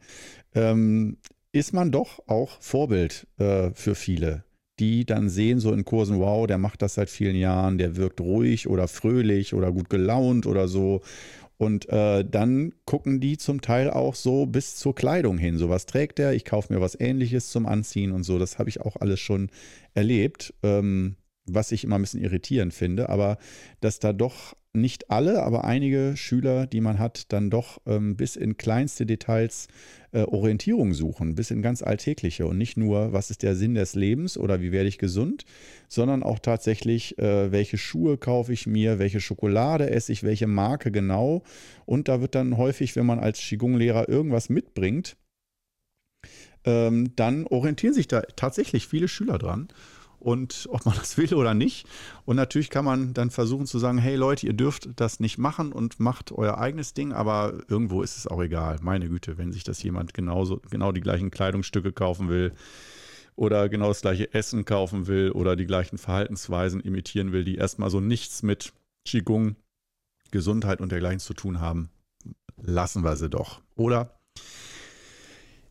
[0.54, 1.18] ähm,
[1.52, 4.44] ist man doch auch Vorbild äh, für viele,
[4.78, 8.20] die dann sehen so in Kursen, wow, der macht das seit vielen Jahren, der wirkt
[8.20, 11.02] ruhig oder fröhlich oder gut gelaunt oder so.
[11.58, 15.58] Und äh, dann gucken die zum Teil auch so bis zur Kleidung hin.
[15.58, 18.38] So was trägt er, ich kaufe mir was ähnliches zum Anziehen und so.
[18.38, 19.50] Das habe ich auch alles schon
[19.92, 20.54] erlebt.
[20.62, 21.16] Ähm,
[21.50, 23.38] was ich immer ein bisschen irritierend finde, aber
[23.80, 28.36] dass da doch nicht alle, aber einige Schüler, die man hat, dann doch ähm, bis
[28.36, 29.68] in kleinste Details
[30.12, 33.94] äh, Orientierung suchen, bis in ganz alltägliche und nicht nur, was ist der Sinn des
[33.94, 35.44] Lebens oder wie werde ich gesund,
[35.88, 40.90] sondern auch tatsächlich, äh, welche Schuhe kaufe ich mir, welche Schokolade esse ich, welche Marke
[40.90, 41.42] genau.
[41.86, 45.16] Und da wird dann häufig, wenn man als Qigong-Lehrer irgendwas mitbringt,
[46.64, 49.68] ähm, dann orientieren sich da tatsächlich viele Schüler dran
[50.20, 51.86] und ob man das will oder nicht.
[52.24, 55.72] Und natürlich kann man dann versuchen zu sagen, hey Leute, ihr dürft das nicht machen
[55.72, 58.78] und macht euer eigenes Ding, aber irgendwo ist es auch egal.
[58.82, 62.52] Meine Güte, wenn sich das jemand genauso, genau die gleichen Kleidungsstücke kaufen will
[63.36, 67.90] oder genau das gleiche Essen kaufen will oder die gleichen Verhaltensweisen imitieren will, die erstmal
[67.90, 68.72] so nichts mit
[69.04, 69.56] Qigong,
[70.30, 71.90] Gesundheit und dergleichen zu tun haben,
[72.56, 73.62] lassen wir sie doch.
[73.76, 74.18] Oder?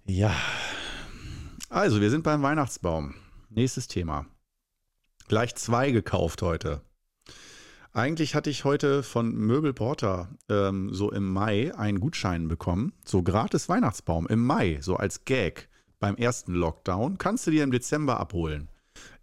[0.05, 0.33] Ja.
[1.69, 3.13] Also, wir sind beim Weihnachtsbaum.
[3.49, 4.25] Nächstes Thema.
[5.27, 6.79] Gleich zwei gekauft heute.
[7.91, 12.93] Eigentlich hatte ich heute von Möbel Porter ähm, so im Mai einen Gutschein bekommen.
[13.03, 15.67] So gratis Weihnachtsbaum im Mai, so als Gag
[15.99, 17.17] beim ersten Lockdown.
[17.17, 18.69] Kannst du dir im Dezember abholen.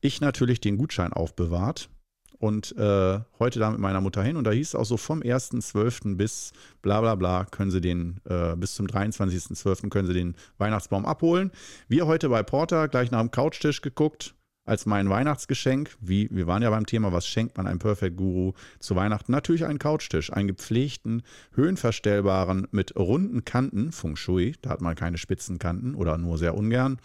[0.02, 1.88] Ich natürlich den Gutschein aufbewahrt
[2.36, 4.36] und äh, heute da mit meiner Mutter hin.
[4.36, 6.16] Und da hieß es auch so vom 1.12.
[6.16, 9.88] bis bla bla bla können sie den, äh, bis zum 23.12.
[9.88, 11.50] können sie den Weihnachtsbaum abholen.
[11.88, 14.34] Wir heute bei Porter gleich nach dem Couchtisch geguckt
[14.64, 18.52] als mein Weihnachtsgeschenk, wie wir waren ja beim Thema, was schenkt man einem Perfect Guru
[18.78, 19.32] zu Weihnachten?
[19.32, 21.22] Natürlich einen Couchtisch, einen gepflegten,
[21.54, 26.54] höhenverstellbaren mit runden Kanten, Feng Shui, da hat man keine spitzen Kanten oder nur sehr
[26.54, 26.98] ungern.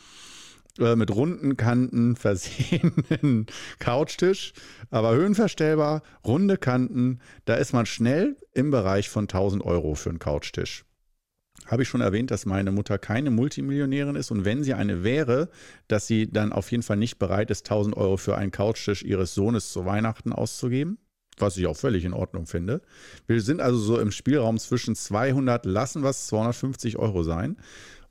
[0.79, 3.47] Äh, mit runden Kanten versehenen
[3.79, 4.53] Couchtisch,
[4.89, 10.19] aber höhenverstellbar, runde Kanten, da ist man schnell im Bereich von 1000 Euro für einen
[10.19, 10.85] Couchtisch
[11.69, 15.49] habe ich schon erwähnt, dass meine Mutter keine Multimillionärin ist und wenn sie eine wäre,
[15.87, 19.33] dass sie dann auf jeden Fall nicht bereit ist, 1000 Euro für einen Couchtisch ihres
[19.33, 20.97] Sohnes zu Weihnachten auszugeben,
[21.37, 22.81] was ich auch völlig in Ordnung finde.
[23.27, 27.57] Wir sind also so im Spielraum zwischen 200, lassen was 250 Euro sein.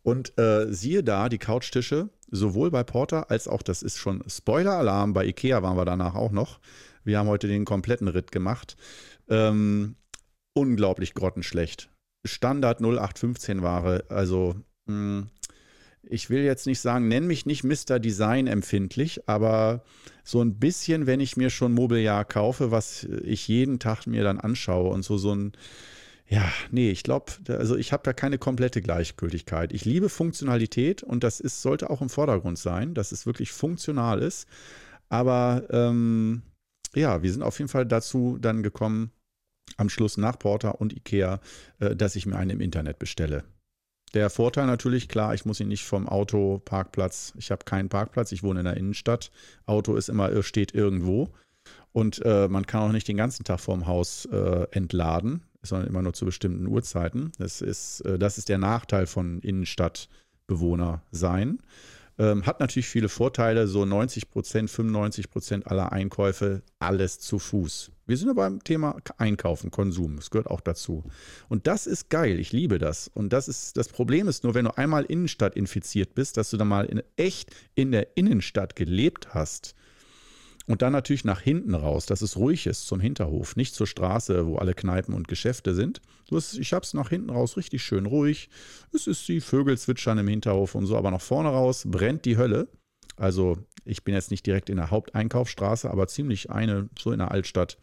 [0.02, 5.12] Und äh, siehe da, die Couchtische, sowohl bei Porter als auch, das ist schon Spoiler-Alarm,
[5.12, 6.60] bei Ikea waren wir danach auch noch.
[7.04, 8.76] Wir haben heute den kompletten Ritt gemacht.
[9.28, 9.96] Ähm,
[10.54, 11.90] unglaublich grottenschlecht.
[12.24, 14.04] Standard 0815 Ware.
[14.08, 15.30] Also, mh, hm,
[16.10, 17.98] ich will jetzt nicht sagen, nenn mich nicht Mr.
[17.98, 19.82] Design empfindlich, aber
[20.24, 24.40] so ein bisschen, wenn ich mir schon Mobiliar kaufe, was ich jeden Tag mir dann
[24.40, 25.52] anschaue und so, so ein,
[26.26, 29.72] ja, nee, ich glaube, also ich habe da keine komplette Gleichgültigkeit.
[29.72, 34.20] Ich liebe Funktionalität und das ist, sollte auch im Vordergrund sein, dass es wirklich funktional
[34.20, 34.46] ist.
[35.08, 36.42] Aber ähm,
[36.94, 39.10] ja, wir sind auf jeden Fall dazu dann gekommen,
[39.78, 41.40] am Schluss nach Porter und Ikea,
[41.78, 43.44] äh, dass ich mir einen im Internet bestelle.
[44.14, 48.42] Der Vorteil natürlich, klar, ich muss ihn nicht vom Autoparkplatz, ich habe keinen Parkplatz, ich
[48.42, 49.30] wohne in der Innenstadt.
[49.66, 51.30] Auto ist immer, äh, steht irgendwo.
[51.92, 56.02] Und äh, man kann auch nicht den ganzen Tag vorm Haus äh, entladen, sondern immer
[56.02, 57.32] nur zu bestimmten Uhrzeiten.
[57.38, 61.60] Das ist, äh, das ist der Nachteil von Innenstadtbewohner sein.
[62.18, 67.92] Ähm, hat natürlich viele Vorteile, so 90 Prozent, 95 Prozent aller Einkäufe, alles zu Fuß.
[68.06, 70.16] Wir sind aber beim Thema Einkaufen, Konsum.
[70.16, 71.04] Das gehört auch dazu.
[71.48, 72.40] Und das ist geil.
[72.40, 73.08] Ich liebe das.
[73.08, 76.56] Und das ist das Problem ist nur, wenn du einmal Innenstadt infiziert bist, dass du
[76.56, 79.74] dann mal in, echt in der Innenstadt gelebt hast.
[80.68, 84.46] Und dann natürlich nach hinten raus, dass es ruhig ist zum Hinterhof, nicht zur Straße,
[84.46, 86.02] wo alle Kneipen und Geschäfte sind.
[86.30, 88.50] Ich habe es nach hinten raus richtig schön ruhig.
[88.92, 92.36] Es ist die Vögel zwitschern im Hinterhof und so, aber nach vorne raus brennt die
[92.36, 92.68] Hölle.
[93.16, 97.30] Also ich bin jetzt nicht direkt in der Haupteinkaufsstraße, aber ziemlich eine, so in der
[97.30, 97.78] Altstadt,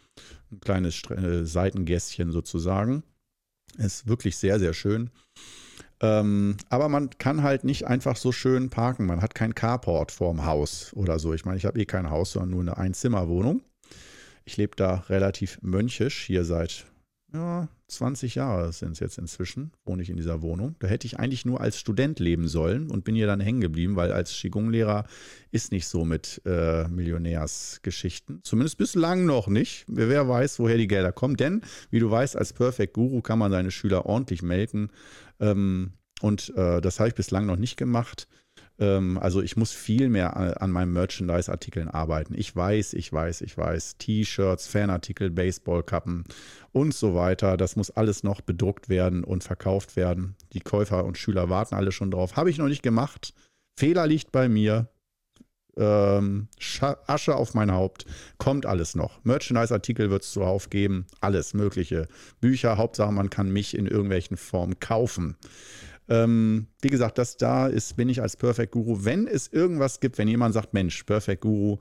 [0.52, 3.02] ein kleines äh, Seitengässchen sozusagen.
[3.80, 5.10] Ist wirklich sehr, sehr schön.
[6.02, 9.06] Ähm, aber man kann halt nicht einfach so schön parken.
[9.06, 11.34] Man hat kein Carport vorm Haus oder so.
[11.34, 13.62] Ich meine, ich habe eh kein Haus, sondern nur eine Einzimmerwohnung.
[14.44, 16.86] Ich lebe da relativ mönchisch hier seit
[17.34, 20.76] ja, 20 Jahre sind es jetzt inzwischen, wohne ich in dieser Wohnung.
[20.80, 23.96] Da hätte ich eigentlich nur als Student leben sollen und bin hier dann hängen geblieben,
[23.96, 25.06] weil als Qigong-Lehrer
[25.52, 28.42] ist nicht so mit äh, Millionärsgeschichten.
[28.44, 29.86] Zumindest bislang noch nicht.
[29.88, 31.36] Wer weiß, woher die Gelder kommen.
[31.36, 34.90] Denn, wie du weißt, als Perfect Guru kann man seine Schüler ordentlich melken.
[35.40, 38.28] Ähm, und äh, das habe ich bislang noch nicht gemacht.
[38.80, 42.34] Ähm, also ich muss viel mehr an, an meinen Merchandise-Artikeln arbeiten.
[42.38, 43.98] Ich weiß, ich weiß, ich weiß.
[43.98, 46.24] T-Shirts, Fanartikel, Baseballkappen
[46.72, 47.58] und so weiter.
[47.58, 50.36] Das muss alles noch bedruckt werden und verkauft werden.
[50.54, 52.36] Die Käufer und Schüler warten alle schon drauf.
[52.36, 53.34] Habe ich noch nicht gemacht.
[53.78, 54.88] Fehler liegt bei mir.
[55.78, 56.48] Ähm,
[57.08, 58.06] Asche auf mein Haupt.
[58.38, 59.24] Kommt alles noch.
[59.24, 61.06] Merchandise-Artikel wird es zuhauf geben.
[61.22, 62.08] Alles Mögliche.
[62.40, 65.36] Bücher, Hauptsache man kann mich in irgendwelchen Formen kaufen.
[66.08, 69.04] Ähm, wie gesagt, das da ist, bin ich als Perfect Guru.
[69.04, 71.80] Wenn es irgendwas gibt, wenn jemand sagt, Mensch, Perfect Guru,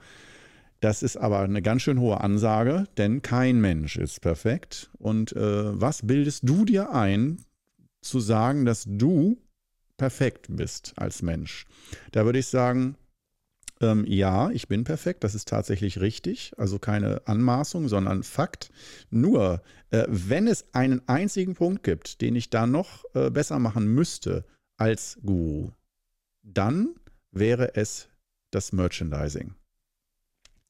[0.80, 4.90] das ist aber eine ganz schön hohe Ansage, denn kein Mensch ist perfekt.
[4.98, 7.38] Und äh, was bildest du dir ein,
[8.02, 9.38] zu sagen, dass du
[9.96, 11.66] perfekt bist als Mensch?
[12.12, 12.96] Da würde ich sagen,
[13.80, 18.70] ähm, ja, ich bin perfekt, das ist tatsächlich richtig, also keine Anmaßung, sondern Fakt.
[19.10, 23.86] Nur, äh, wenn es einen einzigen Punkt gibt, den ich da noch äh, besser machen
[23.86, 24.44] müsste
[24.76, 25.70] als Guru,
[26.42, 26.94] dann
[27.32, 28.08] wäre es
[28.50, 29.54] das Merchandising.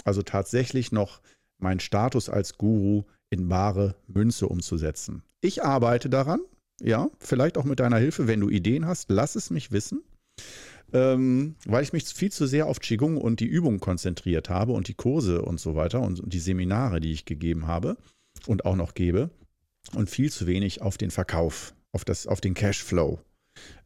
[0.04, 1.20] Also tatsächlich noch
[1.58, 5.22] meinen Status als Guru in bare Münze umzusetzen.
[5.40, 6.40] Ich arbeite daran,
[6.80, 10.02] ja, vielleicht auch mit deiner Hilfe, wenn du Ideen hast, lass es mich wissen
[10.94, 14.88] ähm, weil ich mich viel zu sehr auf Qigong und die Übungen konzentriert habe und
[14.88, 17.96] die Kurse und so weiter und, und die Seminare, die ich gegeben habe
[18.46, 19.30] und auch noch gebe
[19.94, 23.18] und viel zu wenig auf den Verkauf, auf, das, auf den Cashflow.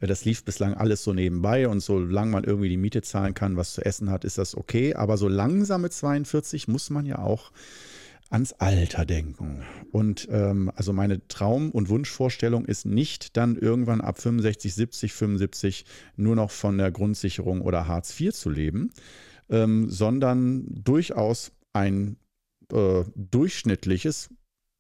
[0.01, 3.57] Äh, das lief bislang alles so nebenbei und solange man irgendwie die Miete zahlen kann,
[3.57, 4.95] was zu essen hat, ist das okay.
[4.95, 7.53] Aber so langsam mit 42 muss man ja auch
[8.31, 9.63] ans Alter denken.
[9.91, 15.85] Und ähm, also meine Traum- und Wunschvorstellung ist nicht dann irgendwann ab 65, 70, 75
[16.17, 18.91] nur noch von der Grundsicherung oder Hartz IV zu leben,
[19.49, 22.17] ähm, sondern durchaus ein
[22.73, 24.29] äh, durchschnittliches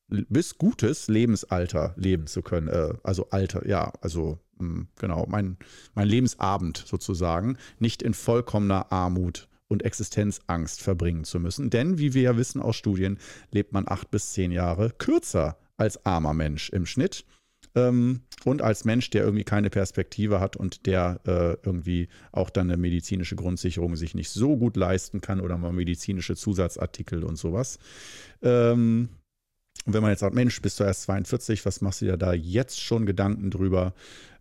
[0.09, 2.69] bis gutes Lebensalter leben zu können.
[2.69, 5.57] Äh, also Alter, ja, also mh, hm, genau, mein,
[5.95, 11.70] mein Lebensabend sozusagen, nicht in vollkommener Armut und Existenzangst verbringen zu müssen.
[11.70, 13.18] Denn, wie wir ja wissen aus Studien,
[13.50, 17.24] lebt man acht bis zehn Jahre kürzer als armer Mensch im Schnitt.
[17.74, 22.68] Ähm, und als Mensch, der irgendwie keine Perspektive hat und der äh, irgendwie auch dann
[22.70, 27.78] eine medizinische Grundsicherung sich nicht so gut leisten kann oder mal medizinische Zusatzartikel und sowas.
[28.42, 29.09] Ähm,
[29.85, 32.33] und wenn man jetzt sagt, Mensch, bist du erst 42, was machst du dir da
[32.33, 33.94] jetzt schon Gedanken drüber?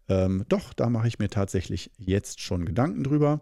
[0.10, 3.42] Ähm, doch, da mache ich mir tatsächlich jetzt schon Gedanken drüber.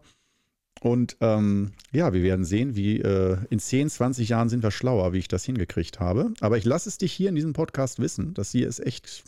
[0.81, 5.13] Und ähm, ja, wir werden sehen, wie äh, in 10, 20 Jahren sind wir schlauer,
[5.13, 6.33] wie ich das hingekriegt habe.
[6.41, 8.33] Aber ich lasse es dich hier in diesem Podcast wissen.
[8.33, 9.23] Das hier ist echt.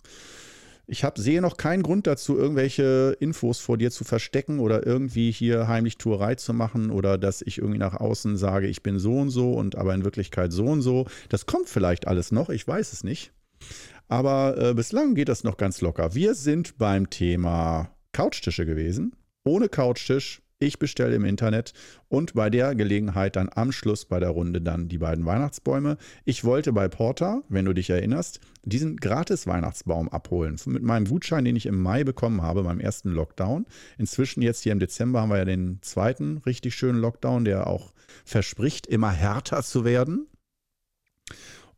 [0.89, 5.31] Ich hab, sehe noch keinen Grund dazu, irgendwelche Infos vor dir zu verstecken oder irgendwie
[5.31, 9.17] hier heimlich Tuerei zu machen oder dass ich irgendwie nach außen sage, ich bin so
[9.17, 11.05] und so und aber in Wirklichkeit so und so.
[11.27, 13.33] Das kommt vielleicht alles noch, ich weiß es nicht.
[14.07, 16.15] Aber äh, bislang geht das noch ganz locker.
[16.15, 19.13] Wir sind beim Thema Couchtische gewesen.
[19.43, 21.73] Ohne Couchtisch ich bestelle im Internet
[22.09, 25.97] und bei der Gelegenheit dann am Schluss bei der Runde dann die beiden Weihnachtsbäume.
[26.25, 31.45] Ich wollte bei Porter, wenn du dich erinnerst, diesen gratis Weihnachtsbaum abholen mit meinem Gutschein,
[31.45, 33.65] den ich im Mai bekommen habe beim ersten Lockdown.
[33.97, 37.93] Inzwischen jetzt hier im Dezember haben wir ja den zweiten richtig schönen Lockdown, der auch
[38.25, 40.27] verspricht, immer härter zu werden.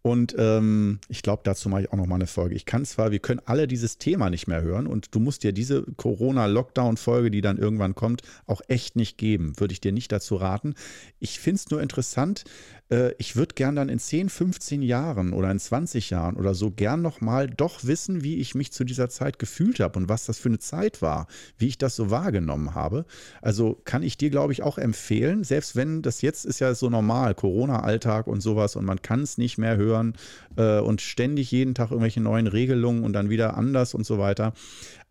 [0.02, 2.56] Und ähm, ich glaube, dazu mache ich auch noch mal eine Folge.
[2.56, 5.52] Ich kann zwar, wir können alle dieses Thema nicht mehr hören und du musst dir
[5.52, 9.60] diese Corona-Lockdown-Folge, die dann irgendwann kommt, auch echt nicht geben.
[9.60, 10.76] Würde ich dir nicht dazu raten.
[11.20, 12.46] Ich finde es nur interessant.
[12.90, 16.72] Äh, ich würde gern dann in 10, 15 Jahren oder in 20 Jahren oder so
[16.72, 20.26] gern noch mal doch wissen, wie ich mich zu dieser Zeit gefühlt habe und was
[20.26, 23.06] das für eine Zeit war, wie ich das so wahrgenommen habe.
[23.42, 26.90] Also kann ich dir, glaube ich, auch empfehlen, selbst wenn das jetzt ist ja so
[26.90, 30.14] normal, Corona-Alltag und sowas und man kann es nicht mehr hören hören
[30.58, 34.54] äh, und ständig jeden Tag irgendwelche neuen Regelungen und dann wieder anders und so weiter.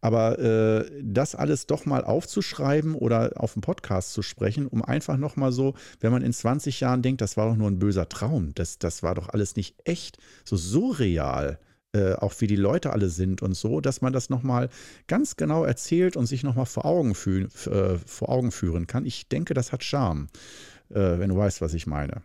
[0.01, 5.17] Aber äh, das alles doch mal aufzuschreiben oder auf dem Podcast zu sprechen, um einfach
[5.17, 8.55] nochmal so, wenn man in 20 Jahren denkt, das war doch nur ein böser Traum,
[8.55, 11.59] das, das war doch alles nicht echt, so surreal.
[11.95, 14.69] Äh, auch wie die Leute alle sind und so, dass man das nochmal
[15.07, 19.07] ganz genau erzählt und sich nochmal vor, Augen äh, vor Augen führen kann.
[19.07, 20.29] Ich denke, das hat Charme,
[20.91, 22.21] äh, wenn du weißt, was ich meine.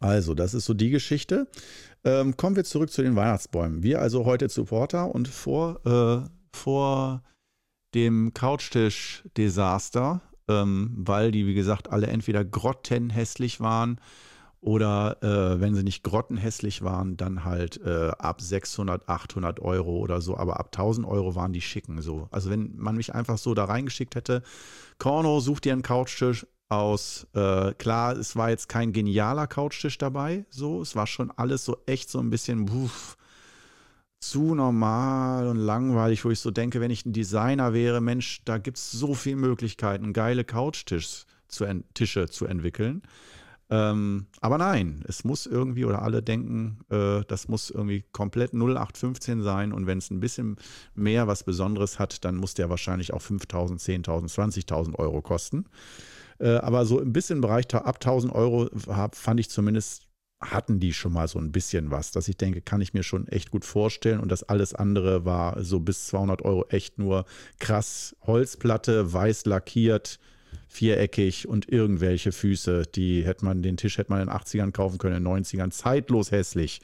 [0.00, 1.48] Also, das ist so die Geschichte.
[2.04, 3.82] Ähm, kommen wir zurück zu den Weihnachtsbäumen.
[3.82, 7.22] Wir also heute zu Porta und vor, äh, vor
[7.94, 14.00] dem Couchtisch-Desaster, ähm, weil die, wie gesagt, alle entweder grottenhässlich waren
[14.60, 20.20] oder äh, wenn sie nicht grottenhässlich waren, dann halt äh, ab 600, 800 Euro oder
[20.20, 22.28] so, aber ab 1000 Euro waren die schicken so.
[22.30, 24.42] Also wenn man mich einfach so da reingeschickt hätte,
[24.98, 30.44] Korno, such dir einen Couchtisch, aus, äh, klar, es war jetzt kein genialer Couchtisch dabei,
[30.50, 33.16] so, es war schon alles so echt so ein bisschen uff,
[34.18, 38.58] zu normal und langweilig, wo ich so denke, wenn ich ein Designer wäre, Mensch, da
[38.58, 43.02] gibt es so viele Möglichkeiten, geile Couchtische zu, Tische zu entwickeln.
[43.68, 49.42] Ähm, aber nein, es muss irgendwie, oder alle denken, äh, das muss irgendwie komplett 0815
[49.42, 50.56] sein und wenn es ein bisschen
[50.94, 55.66] mehr was Besonderes hat, dann muss der wahrscheinlich auch 5000, 10.000, 20.000 Euro kosten.
[56.38, 58.68] Äh, aber so ein bisschen im Bereich ab 1000 Euro
[59.12, 60.06] fand ich zumindest,
[60.40, 63.26] hatten die schon mal so ein bisschen was, dass ich denke, kann ich mir schon
[63.28, 64.20] echt gut vorstellen.
[64.20, 67.24] Und das alles andere war so bis 200 Euro echt nur
[67.58, 70.18] krass Holzplatte, weiß lackiert,
[70.68, 72.82] viereckig und irgendwelche Füße.
[72.94, 75.70] Die hätte man, den Tisch hätte man in den 80ern kaufen können, in den 90ern,
[75.70, 76.82] zeitlos hässlich.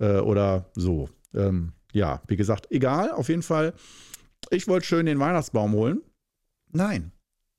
[0.00, 1.08] Äh, oder so.
[1.32, 3.72] Ähm, ja, wie gesagt, egal, auf jeden Fall.
[4.50, 6.02] Ich wollte schön den Weihnachtsbaum holen.
[6.72, 7.12] Nein,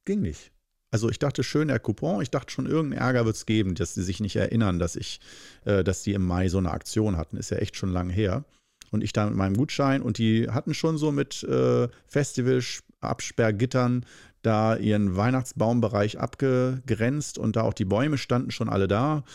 [0.04, 0.52] ging nicht.
[0.96, 2.22] Also ich dachte, schön der Coupon.
[2.22, 5.20] Ich dachte schon, irgendeinen Ärger wird es geben, dass sie sich nicht erinnern, dass ich,
[5.66, 7.36] äh, dass die im Mai so eine Aktion hatten.
[7.36, 8.46] Ist ja echt schon lange her.
[8.92, 14.06] Und ich da mit meinem Gutschein und die hatten schon so mit äh, Festival-Absperrgittern
[14.42, 19.26] da ihren Weihnachtsbaumbereich abgegrenzt und da auch die Bäume standen schon alle da,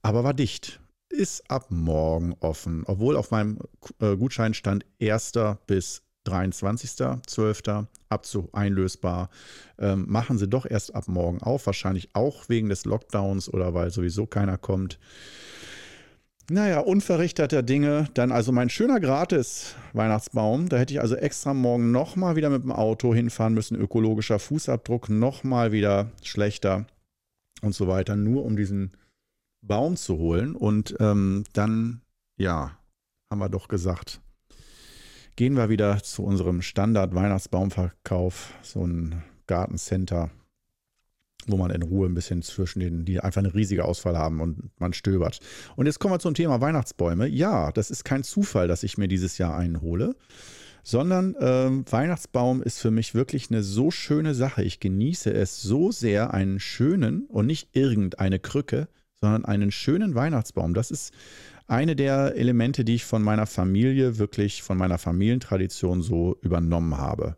[0.00, 0.80] aber war dicht.
[1.10, 3.58] Ist ab morgen offen, obwohl auf meinem
[4.00, 5.32] äh, Gutschein stand 1.
[5.66, 7.86] bis 23.12.
[8.08, 9.30] Abzug einlösbar.
[9.78, 13.90] Ähm, machen sie doch erst ab morgen auf, wahrscheinlich auch wegen des Lockdowns oder weil
[13.90, 14.98] sowieso keiner kommt.
[16.50, 18.08] Naja, unverrichteter Dinge.
[18.14, 20.68] Dann also mein schöner Gratis-Weihnachtsbaum.
[20.68, 23.76] Da hätte ich also extra morgen nochmal wieder mit dem Auto hinfahren müssen.
[23.76, 26.86] Ökologischer Fußabdruck nochmal wieder schlechter
[27.62, 28.16] und so weiter.
[28.16, 28.90] Nur um diesen
[29.62, 30.56] Baum zu holen.
[30.56, 32.00] Und ähm, dann,
[32.36, 32.76] ja,
[33.30, 34.20] haben wir doch gesagt,
[35.40, 40.28] gehen wir wieder zu unserem Standard-Weihnachtsbaumverkauf, so ein Gartencenter,
[41.46, 44.70] wo man in Ruhe ein bisschen zwischen den, die einfach eine riesige Auswahl haben und
[44.78, 45.40] man stöbert.
[45.76, 47.26] Und jetzt kommen wir zum Thema Weihnachtsbäume.
[47.26, 50.14] Ja, das ist kein Zufall, dass ich mir dieses Jahr einen hole
[50.82, 54.62] sondern ähm, Weihnachtsbaum ist für mich wirklich eine so schöne Sache.
[54.62, 58.88] Ich genieße es so sehr, einen schönen und nicht irgendeine Krücke,
[59.20, 60.74] sondern einen schönen Weihnachtsbaum.
[60.74, 61.12] Das ist
[61.70, 67.36] eine der Elemente, die ich von meiner Familie, wirklich von meiner Familientradition so übernommen habe.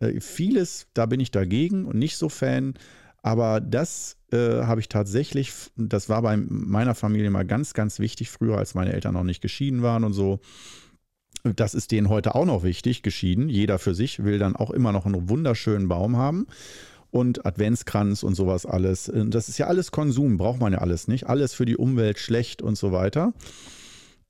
[0.00, 2.74] Äh, vieles, da bin ich dagegen und nicht so Fan,
[3.22, 8.30] aber das äh, habe ich tatsächlich, das war bei meiner Familie mal ganz, ganz wichtig,
[8.30, 10.40] früher, als meine Eltern noch nicht geschieden waren und so.
[11.42, 13.50] Das ist denen heute auch noch wichtig, geschieden.
[13.50, 16.46] Jeder für sich will dann auch immer noch einen wunderschönen Baum haben
[17.14, 19.10] und Adventskranz und sowas alles.
[19.14, 21.28] Das ist ja alles Konsum, braucht man ja alles nicht.
[21.28, 23.32] Alles für die Umwelt schlecht und so weiter.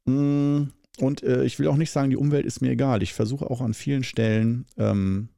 [0.04, 0.64] Mm,
[0.98, 3.02] und äh, ich will auch nicht sagen, die Umwelt ist mir egal.
[3.02, 5.30] Ich versuche auch an vielen Stellen ähm,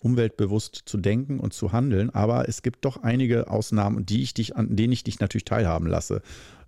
[0.00, 4.56] umweltbewusst zu denken und zu handeln, aber es gibt doch einige Ausnahmen, die ich dich,
[4.56, 6.22] an denen ich dich natürlich teilhaben lasse,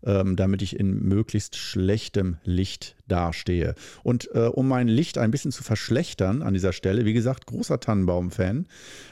[0.04, 3.74] ähm, damit ich in möglichst schlechtem Licht dastehe.
[4.02, 7.80] Und äh, um mein Licht ein bisschen zu verschlechtern an dieser Stelle, wie gesagt, großer
[7.80, 8.66] Tannenbaum-Fan.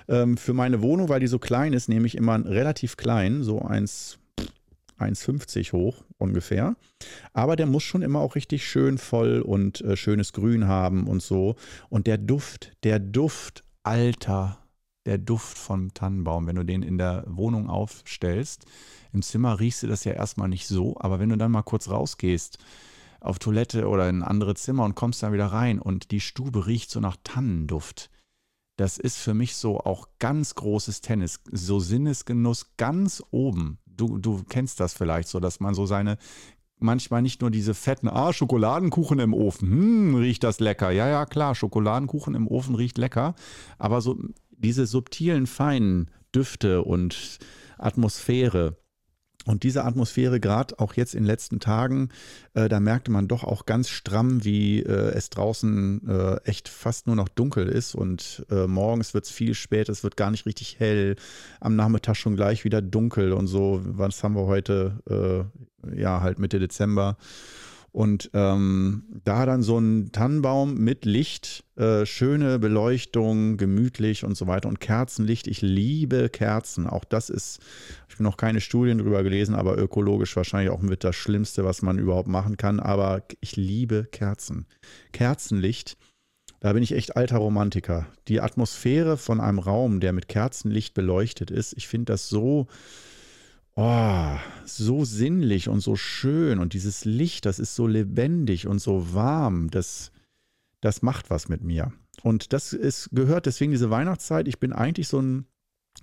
[0.09, 3.43] Ähm, für meine Wohnung, weil die so klein ist, nehme ich immer einen relativ klein,
[3.43, 4.19] so eins
[5.01, 6.77] 1,50 hoch ungefähr.
[7.33, 11.23] Aber der muss schon immer auch richtig schön voll und äh, schönes Grün haben und
[11.23, 11.57] so.
[11.89, 14.59] Und der Duft, der Duft, Alter,
[15.07, 18.67] der Duft vom Tannenbaum, wenn du den in der Wohnung aufstellst.
[19.13, 21.89] Im Zimmer riechst du das ja erstmal nicht so, aber wenn du dann mal kurz
[21.89, 22.59] rausgehst
[23.21, 26.67] auf Toilette oder in ein anderes Zimmer und kommst dann wieder rein und die Stube
[26.67, 28.11] riecht so nach Tannenduft.
[28.77, 33.79] Das ist für mich so auch ganz großes Tennis, so Sinnesgenuss ganz oben.
[33.85, 36.17] Du, du kennst das vielleicht so, dass man so seine
[36.83, 40.91] manchmal nicht nur diese fetten, ah, Schokoladenkuchen im Ofen, hm, riecht das lecker.
[40.91, 43.35] Ja, ja, klar, Schokoladenkuchen im Ofen riecht lecker,
[43.79, 44.17] aber so
[44.51, 47.39] diese subtilen, feinen Düfte und
[47.79, 48.77] Atmosphäre,
[49.47, 52.11] und diese Atmosphäre, gerade auch jetzt in den letzten Tagen,
[52.55, 57.07] äh, da merkte man doch auch ganz stramm, wie äh, es draußen äh, echt fast
[57.07, 57.95] nur noch dunkel ist.
[57.95, 61.17] Und äh, morgens wird es viel später, es wird gar nicht richtig hell.
[61.59, 63.81] Am Nachmittag schon gleich wieder dunkel und so.
[63.83, 65.01] Was haben wir heute?
[65.09, 67.17] Äh, ja, halt Mitte Dezember.
[67.93, 74.47] Und ähm, da dann so ein Tannenbaum mit Licht, äh, schöne Beleuchtung, gemütlich und so
[74.47, 75.49] weiter und Kerzenlicht.
[75.49, 76.87] Ich liebe Kerzen.
[76.87, 77.59] Auch das ist,
[78.09, 81.83] ich habe noch keine Studien drüber gelesen, aber ökologisch wahrscheinlich auch mit das Schlimmste, was
[81.83, 82.79] man überhaupt machen kann.
[82.79, 84.67] Aber ich liebe Kerzen.
[85.13, 85.97] Kerzenlicht.
[86.61, 88.07] Da bin ich echt alter Romantiker.
[88.29, 92.69] Die Atmosphäre von einem Raum, der mit Kerzenlicht beleuchtet ist, ich finde das so,
[93.81, 96.59] oh, so sinnlich und so schön.
[96.59, 100.13] Und dieses Licht, das ist so lebendig und so warm, das,
[100.81, 101.93] das macht was mit mir.
[102.23, 104.49] Und das ist, gehört deswegen diese Weihnachtszeit.
[104.49, 105.47] Ich bin eigentlich so ein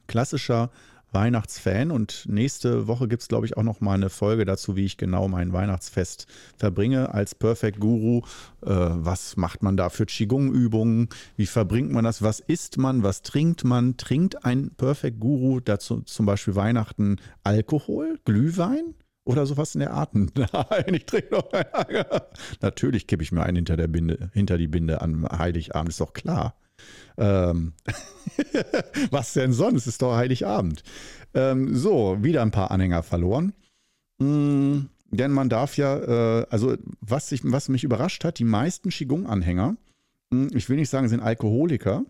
[0.07, 0.71] klassischer
[1.11, 4.85] Weihnachtsfan und nächste Woche gibt es, glaube ich, auch noch mal eine Folge dazu, wie
[4.85, 6.27] ich genau mein Weihnachtsfest
[6.57, 8.19] verbringe als Perfect Guru.
[8.61, 11.09] Äh, was macht man da für Qigong-Übungen?
[11.35, 12.21] Wie verbringt man das?
[12.21, 13.03] Was isst man?
[13.03, 13.97] Was trinkt man?
[13.97, 18.95] Trinkt ein Perfect Guru dazu zum Beispiel Weihnachten Alkohol, Glühwein?
[19.23, 20.15] Oder sowas in der Art.
[20.15, 21.65] Nein, ich trinke noch einen.
[22.61, 26.13] Natürlich kippe ich mir einen hinter, der Binde, hinter die Binde an Heiligabend, ist doch
[26.13, 26.55] klar.
[27.17, 27.73] Ähm,
[29.11, 29.87] was denn sonst?
[29.87, 30.83] Ist doch Heiligabend.
[31.33, 33.53] Ähm, so, wieder ein paar Anhänger verloren.
[34.19, 38.89] Mm, denn man darf ja, äh, also was, ich, was mich überrascht hat, die meisten
[38.89, 39.77] Qigong-Anhänger,
[40.31, 42.03] mm, ich will nicht sagen, sind Alkoholiker,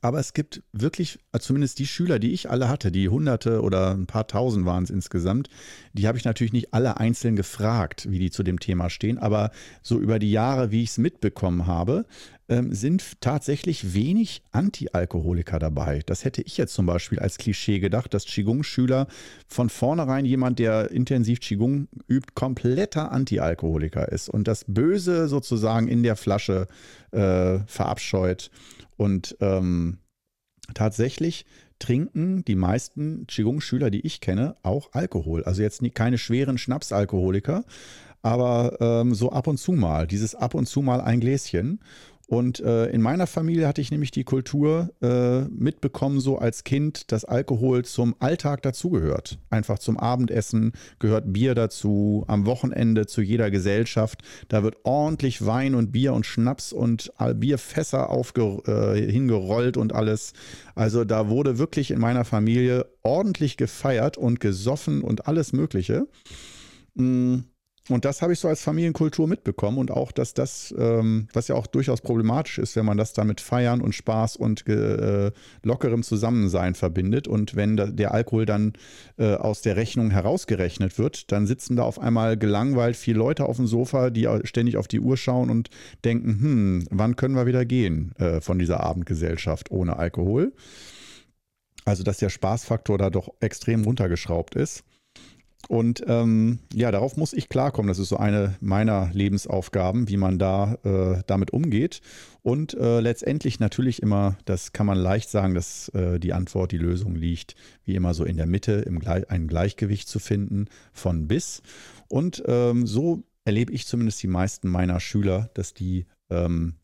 [0.00, 3.92] aber es gibt wirklich, äh, zumindest die Schüler, die ich alle hatte, die Hunderte oder
[3.92, 5.48] ein paar Tausend waren es insgesamt,
[5.92, 9.18] die habe ich natürlich nicht alle einzeln gefragt, wie die zu dem Thema stehen.
[9.18, 9.50] Aber
[9.82, 12.06] so über die Jahre, wie ich es mitbekommen habe,
[12.48, 16.02] ähm, sind tatsächlich wenig Anti-Alkoholiker dabei.
[16.06, 19.06] Das hätte ich jetzt zum Beispiel als Klischee gedacht, dass Qigong-Schüler
[19.48, 26.02] von vornherein jemand, der intensiv Qigong übt, kompletter Anti-Alkoholiker ist und das Böse sozusagen in
[26.02, 26.66] der Flasche
[27.12, 28.50] äh, verabscheut
[28.96, 29.98] und ähm,
[30.74, 31.44] tatsächlich
[31.78, 35.42] trinken die meisten Qigong-Schüler, die ich kenne, auch Alkohol.
[35.44, 37.64] Also jetzt keine schweren Schnapsalkoholiker,
[38.22, 41.80] aber ähm, so ab und zu mal, dieses ab und zu mal ein Gläschen.
[42.32, 47.12] Und äh, in meiner Familie hatte ich nämlich die Kultur äh, mitbekommen, so als Kind,
[47.12, 49.38] dass Alkohol zum Alltag dazugehört.
[49.50, 54.22] Einfach zum Abendessen gehört Bier dazu, am Wochenende zu jeder Gesellschaft.
[54.48, 60.32] Da wird ordentlich Wein und Bier und Schnaps und Bierfässer aufge, äh, hingerollt und alles.
[60.74, 66.06] Also da wurde wirklich in meiner Familie ordentlich gefeiert und gesoffen und alles Mögliche.
[66.94, 67.44] Mhm.
[67.88, 71.56] Und das habe ich so als Familienkultur mitbekommen und auch, dass das, ähm, was ja
[71.56, 75.32] auch durchaus problematisch ist, wenn man das damit Feiern und Spaß und äh,
[75.64, 77.26] lockerem Zusammensein verbindet.
[77.26, 78.74] Und wenn da, der Alkohol dann
[79.18, 83.56] äh, aus der Rechnung herausgerechnet wird, dann sitzen da auf einmal gelangweilt vier Leute auf
[83.56, 85.68] dem Sofa, die ständig auf die Uhr schauen und
[86.04, 90.52] denken, hm, wann können wir wieder gehen äh, von dieser Abendgesellschaft ohne Alkohol?
[91.84, 94.84] Also, dass der Spaßfaktor da doch extrem runtergeschraubt ist.
[95.68, 97.88] Und ähm, ja, darauf muss ich klarkommen.
[97.88, 102.00] Das ist so eine meiner Lebensaufgaben, wie man da äh, damit umgeht.
[102.42, 106.78] Und äh, letztendlich natürlich immer, das kann man leicht sagen, dass äh, die Antwort, die
[106.78, 107.54] Lösung liegt,
[107.84, 111.62] wie immer so in der Mitte, im Gle ein Gleichgewicht zu finden von bis.
[112.08, 116.74] Und ähm, so erlebe ich zumindest die meisten meiner Schüler, dass die ähm,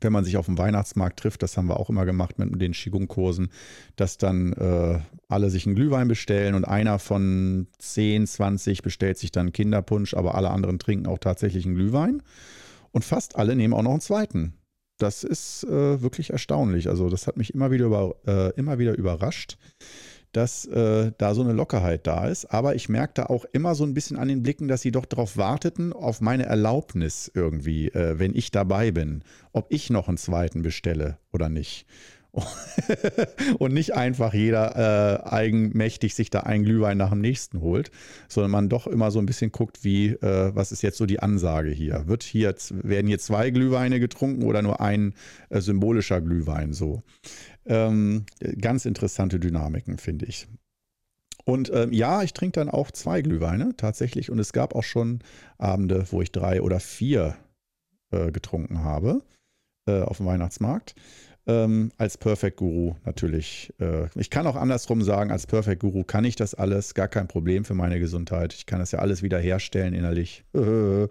[0.00, 2.72] wenn man sich auf dem Weihnachtsmarkt trifft, das haben wir auch immer gemacht mit den
[2.72, 3.50] Qigong-Kursen,
[3.96, 9.32] dass dann äh, alle sich einen Glühwein bestellen und einer von 10, 20 bestellt sich
[9.32, 12.22] dann Kinderpunsch, aber alle anderen trinken auch tatsächlich einen Glühwein.
[12.92, 14.54] Und fast alle nehmen auch noch einen zweiten.
[14.98, 16.88] Das ist äh, wirklich erstaunlich.
[16.88, 19.58] Also das hat mich immer wieder, über, äh, immer wieder überrascht
[20.36, 22.44] dass äh, da so eine Lockerheit da ist.
[22.46, 25.38] Aber ich merkte auch immer so ein bisschen an den Blicken, dass sie doch darauf
[25.38, 29.22] warteten, auf meine Erlaubnis irgendwie, äh, wenn ich dabei bin,
[29.52, 31.86] ob ich noch einen zweiten bestelle oder nicht.
[33.58, 37.90] und nicht einfach jeder äh, eigenmächtig sich da einen Glühwein nach dem nächsten holt,
[38.28, 41.20] sondern man doch immer so ein bisschen guckt, wie, äh, was ist jetzt so die
[41.20, 42.06] Ansage hier?
[42.06, 45.14] Wird hier, werden hier zwei Glühweine getrunken oder nur ein
[45.48, 47.02] äh, symbolischer Glühwein so?
[47.64, 48.26] Ähm,
[48.60, 50.46] ganz interessante Dynamiken, finde ich.
[51.44, 54.30] Und ähm, ja, ich trinke dann auch zwei Glühweine tatsächlich.
[54.30, 55.20] Und es gab auch schon
[55.58, 57.36] Abende, wo ich drei oder vier
[58.10, 59.22] äh, getrunken habe
[59.88, 60.94] äh, auf dem Weihnachtsmarkt.
[61.48, 63.72] Ähm, als Perfect Guru natürlich.
[63.78, 67.28] Äh, ich kann auch andersrum sagen, als Perfect Guru kann ich das alles, gar kein
[67.28, 68.52] Problem für meine Gesundheit.
[68.52, 70.44] Ich kann das ja alles wieder herstellen innerlich.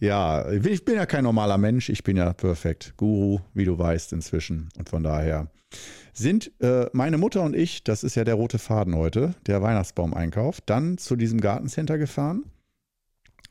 [0.00, 4.12] ja, ich bin ja kein normaler Mensch, ich bin ja Perfect Guru, wie du weißt
[4.12, 4.68] inzwischen.
[4.78, 5.48] Und von daher
[6.12, 10.60] sind äh, meine Mutter und ich, das ist ja der rote Faden heute, der Weihnachtsbaum-Einkauf,
[10.60, 12.44] dann zu diesem Gartencenter gefahren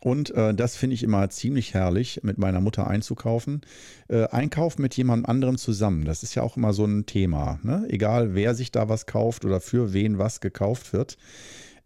[0.05, 3.61] und äh, das finde ich immer ziemlich herrlich, mit meiner Mutter einzukaufen.
[4.07, 7.59] Äh, Einkauf mit jemand anderem zusammen, das ist ja auch immer so ein Thema.
[7.63, 7.87] Ne?
[7.89, 11.17] Egal, wer sich da was kauft oder für wen was gekauft wird.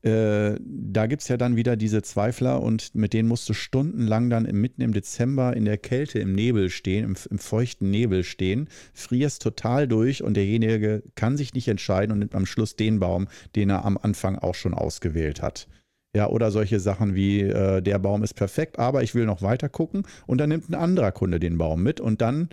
[0.02, 4.30] Äh, da gibt es ja dann wieder diese Zweifler und mit denen musst du stundenlang
[4.30, 8.68] dann mitten im Dezember in der Kälte im Nebel stehen, im, im, feuchten Nebel stehen,
[8.94, 13.30] frierst total durch und derjenige kann sich nicht entscheiden und nimmt am Schluss den Baum,
[13.56, 15.70] den er am Anfang auch schon ausgewählt hat.
[16.16, 19.70] Ja, oder solche Sachen wie, äh, der Baum ist perfekt, aber ich will noch weiter
[19.70, 20.04] gucken.
[20.26, 22.50] Und dann nimmt ein anderer Kunde den Baum mit und dann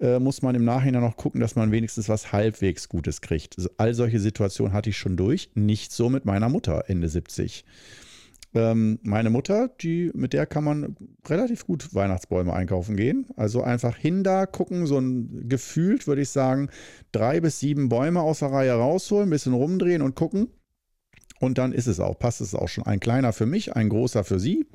[0.00, 3.56] äh, muss man im Nachhinein noch gucken, dass man wenigstens was halbwegs Gutes kriegt.
[3.78, 5.50] All solche Situationen hatte ich schon durch.
[5.54, 7.64] Nicht so mit meiner Mutter, Ende 70.
[8.52, 10.96] Ähm, meine Mutter, die, mit der kann man
[11.26, 13.26] relativ gut Weihnachtsbäume einkaufen gehen.
[13.36, 16.68] Also einfach hin da gucken, so ein gefühlt, würde ich sagen,
[17.12, 20.48] drei bis sieben Bäume aus der Reihe rausholen, ein bisschen rumdrehen und gucken
[21.40, 22.84] und dann ist es auch, passt es auch schon.
[22.84, 24.66] Ein kleiner für mich, ein großer für sie.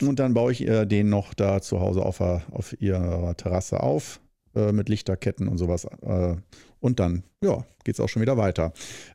[0.00, 4.20] Und dann baue ich äh, den noch da zu Hause auf, auf ihrer Terrasse auf
[4.54, 5.84] äh, mit Lichterketten und sowas.
[6.02, 6.36] Äh,
[6.78, 8.72] und dann, ja, geht es auch schon wieder weiter.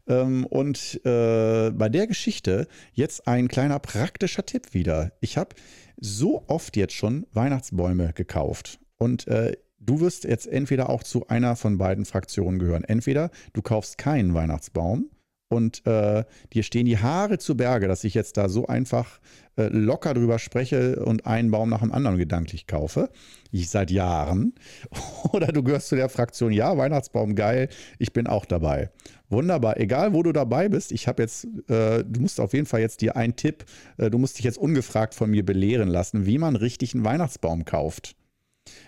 [0.07, 5.14] Ähm, und bei der Geschichte jetzt ein kleiner praktischer Tipp wieder.
[5.22, 5.55] Ich habe
[5.97, 8.80] so oft jetzt schon Weihnachtsbäume gekauft.
[8.97, 12.84] Und du wirst jetzt entweder auch zu einer von beiden Fraktionen gehören.
[12.84, 15.10] Entweder du kaufst keinen Weihnachtsbaum
[15.50, 16.24] und äh,
[16.54, 19.20] dir stehen die Haare zu Berge, dass ich jetzt da so einfach
[19.58, 23.10] äh, locker drüber spreche und einen Baum nach dem anderen gedanklich kaufe.
[23.52, 24.54] Ich seit Jahren.
[25.34, 28.91] Oder du gehörst zu der Fraktion, ja, Weihnachtsbaum geil, ich bin auch dabei.
[29.30, 32.82] Wunderbar, egal wo du dabei bist, ich habe jetzt, äh, du musst auf jeden Fall
[32.82, 33.66] jetzt dir einen Tipp,
[33.97, 37.66] äh, du musst dich jetzt ungefragt von mir belehren lassen, wie man richtig einen Weihnachtsbaum
[37.66, 38.16] kauft.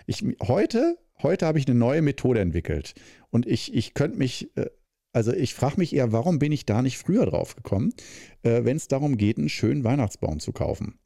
[0.06, 2.94] Ich, heute, heute habe ich eine neue Methode entwickelt
[3.30, 4.66] und ich, ich könnte mich äh,
[5.12, 7.92] also ich frage mich eher, warum bin ich da nicht früher drauf gekommen,
[8.42, 10.98] äh, wenn es darum geht, einen schönen Weihnachtsbaum zu kaufen.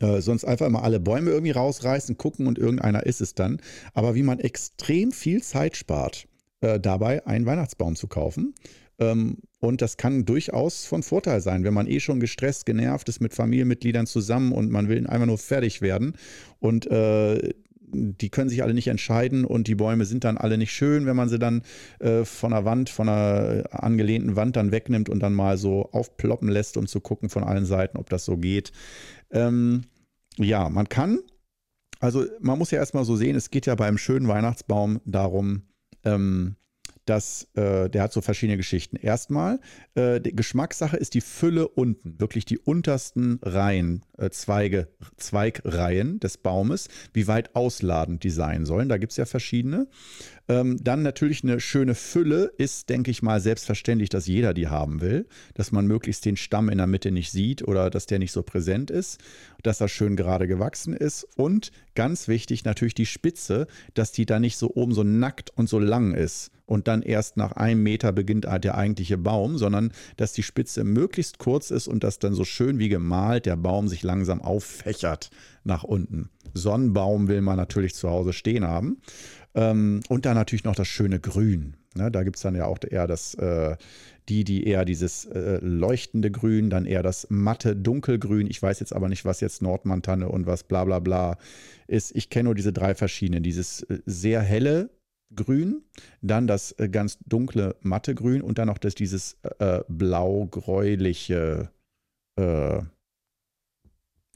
[0.00, 3.60] Äh, sonst einfach immer alle Bäume irgendwie rausreißen, gucken und irgendeiner ist es dann.
[3.92, 6.26] Aber wie man extrem viel Zeit spart,
[6.60, 8.54] äh, dabei einen Weihnachtsbaum zu kaufen.
[8.98, 13.20] Ähm, und das kann durchaus von Vorteil sein, wenn man eh schon gestresst, genervt ist
[13.20, 16.16] mit Familienmitgliedern zusammen und man will einfach nur fertig werden.
[16.60, 17.52] Und äh,
[17.92, 21.16] die können sich alle nicht entscheiden und die Bäume sind dann alle nicht schön, wenn
[21.16, 21.62] man sie dann
[21.98, 26.48] äh, von der Wand, von einer angelehnten Wand dann wegnimmt und dann mal so aufploppen
[26.48, 28.72] lässt, um zu gucken von allen Seiten, ob das so geht.
[29.30, 29.82] Ähm,
[30.36, 31.20] ja, man kann,
[32.00, 35.62] also man muss ja erstmal so sehen, es geht ja beim schönen Weihnachtsbaum darum,
[36.04, 36.56] ähm,
[37.04, 38.96] dass äh, der hat so verschiedene Geschichten.
[38.96, 39.60] Erstmal,
[39.94, 46.88] äh, Geschmackssache ist die Fülle unten, wirklich die untersten Reihen, äh, Zweige, Zweigreihen des Baumes,
[47.12, 48.88] wie weit ausladend die sein sollen.
[48.88, 49.86] Da gibt es ja verschiedene.
[50.48, 55.00] Ähm, dann natürlich eine schöne Fülle ist, denke ich mal, selbstverständlich, dass jeder die haben
[55.00, 58.32] will, dass man möglichst den Stamm in der Mitte nicht sieht oder dass der nicht
[58.32, 59.20] so präsent ist,
[59.62, 64.40] dass er schön gerade gewachsen ist und ganz wichtig natürlich die Spitze, dass die da
[64.40, 68.12] nicht so oben so nackt und so lang ist und dann erst nach einem Meter
[68.12, 72.44] beginnt der eigentliche Baum, sondern dass die Spitze möglichst kurz ist und dass dann so
[72.44, 75.30] schön wie gemalt der Baum sich langsam auffächert
[75.62, 76.30] nach unten.
[76.52, 79.00] Sonnenbaum will man natürlich zu Hause stehen haben.
[79.54, 81.76] Ähm, und dann natürlich noch das schöne Grün.
[81.96, 83.76] Ne, da gibt es dann ja auch eher das, äh,
[84.28, 88.46] die, die eher dieses äh, leuchtende Grün, dann eher das matte Dunkelgrün.
[88.48, 91.36] Ich weiß jetzt aber nicht, was jetzt Nordmantanne und was bla bla bla
[91.88, 92.14] ist.
[92.14, 93.42] Ich kenne nur diese drei verschiedenen.
[93.42, 94.90] Dieses äh, sehr helle
[95.34, 95.82] Grün,
[96.22, 101.70] dann das ganz dunkle matte Grün und dann noch das, dieses äh, blau-gräuliche
[102.36, 102.82] äh,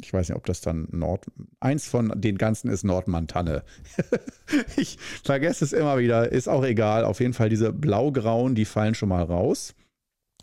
[0.01, 1.27] ich weiß nicht, ob das dann Nord.
[1.61, 3.63] Eins von den ganzen ist Nordmantanne.
[4.77, 7.05] ich vergesse es immer wieder, ist auch egal.
[7.05, 9.75] Auf jeden Fall diese blaugrauen, die fallen schon mal raus.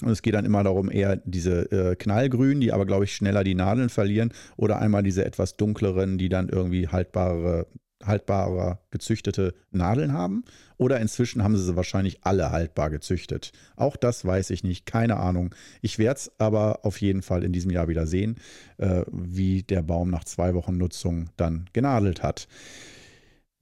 [0.02, 3.44] Und es geht dann immer darum, eher diese äh, knallgrünen, die aber, glaube ich, schneller
[3.44, 4.34] die Nadeln verlieren.
[4.58, 7.68] Oder einmal diese etwas dunkleren, die dann irgendwie haltbare
[8.06, 10.44] haltbarer gezüchtete Nadeln haben.
[10.78, 13.52] Oder inzwischen haben sie sie wahrscheinlich alle haltbar gezüchtet.
[13.76, 15.54] Auch das weiß ich nicht, keine Ahnung.
[15.82, 18.38] Ich werde es aber auf jeden Fall in diesem Jahr wieder sehen,
[18.78, 22.48] äh, wie der Baum nach zwei Wochen Nutzung dann genadelt hat.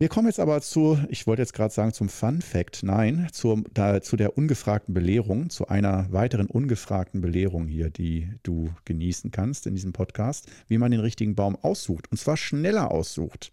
[0.02, 3.62] Wir kommen jetzt aber zu, ich wollte jetzt gerade sagen zum Fun Fact, nein, zur,
[3.74, 9.68] da, zu der ungefragten Belehrung, zu einer weiteren ungefragten Belehrung hier, die du genießen kannst
[9.68, 13.52] in diesem Podcast, wie man den richtigen Baum aussucht und zwar schneller aussucht.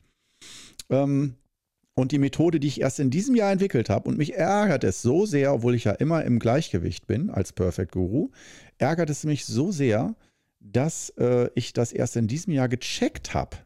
[0.90, 1.34] Ähm,
[1.94, 5.00] und die Methode, die ich erst in diesem Jahr entwickelt habe, und mich ärgert es
[5.00, 8.30] so sehr, obwohl ich ja immer im Gleichgewicht bin als Perfect Guru,
[8.78, 10.14] ärgert es mich so sehr,
[10.60, 13.56] dass äh, ich das erst in diesem Jahr gecheckt habe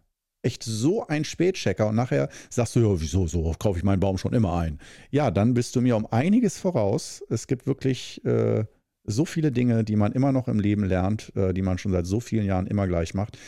[0.43, 4.19] echt so ein Spätchecker und nachher sagst du, ja, wieso, so kaufe ich meinen Baum
[4.19, 4.79] schon immer ein.
[5.11, 7.23] Ja, dann bist du mir um einiges voraus.
[7.29, 8.65] Es gibt wirklich äh,
[9.05, 12.07] so viele Dinge, die man immer noch im Leben lernt, äh, die man schon seit
[12.07, 13.39] so vielen Jahren immer gleich macht.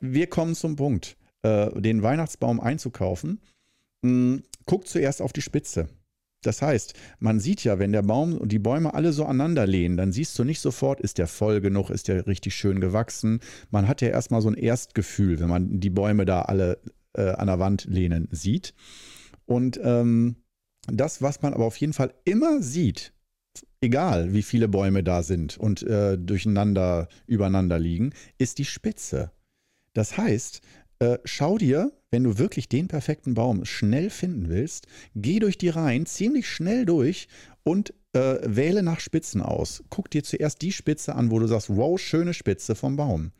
[0.00, 3.40] Wir kommen zum Punkt, äh, den Weihnachtsbaum einzukaufen.
[4.02, 5.88] Mh, hm, guck zuerst auf die Spitze.
[6.42, 9.96] Das heißt, man sieht ja, wenn der Baum und die Bäume alle so aneinander lehnen,
[9.96, 13.40] dann siehst du nicht sofort, ist der voll genug, ist der richtig schön gewachsen.
[13.70, 16.78] Man hat ja erstmal so ein Erstgefühl, wenn man die Bäume da alle
[17.16, 18.74] äh, an der Wand lehnen sieht.
[19.46, 20.36] Und ähm,
[20.86, 23.12] das, was man aber auf jeden Fall immer sieht,
[23.80, 29.30] egal wie viele Bäume da sind und äh, durcheinander, übereinander liegen, ist die Spitze.
[29.94, 30.60] Das heißt,
[31.02, 34.86] äh, schau dir, wenn du wirklich den perfekten Baum schnell finden willst,
[35.16, 37.26] geh durch die Reihen ziemlich schnell durch
[37.64, 39.82] und äh, wähle nach Spitzen aus.
[39.90, 43.32] Guck dir zuerst die Spitze an, wo du sagst, wow, schöne Spitze vom Baum.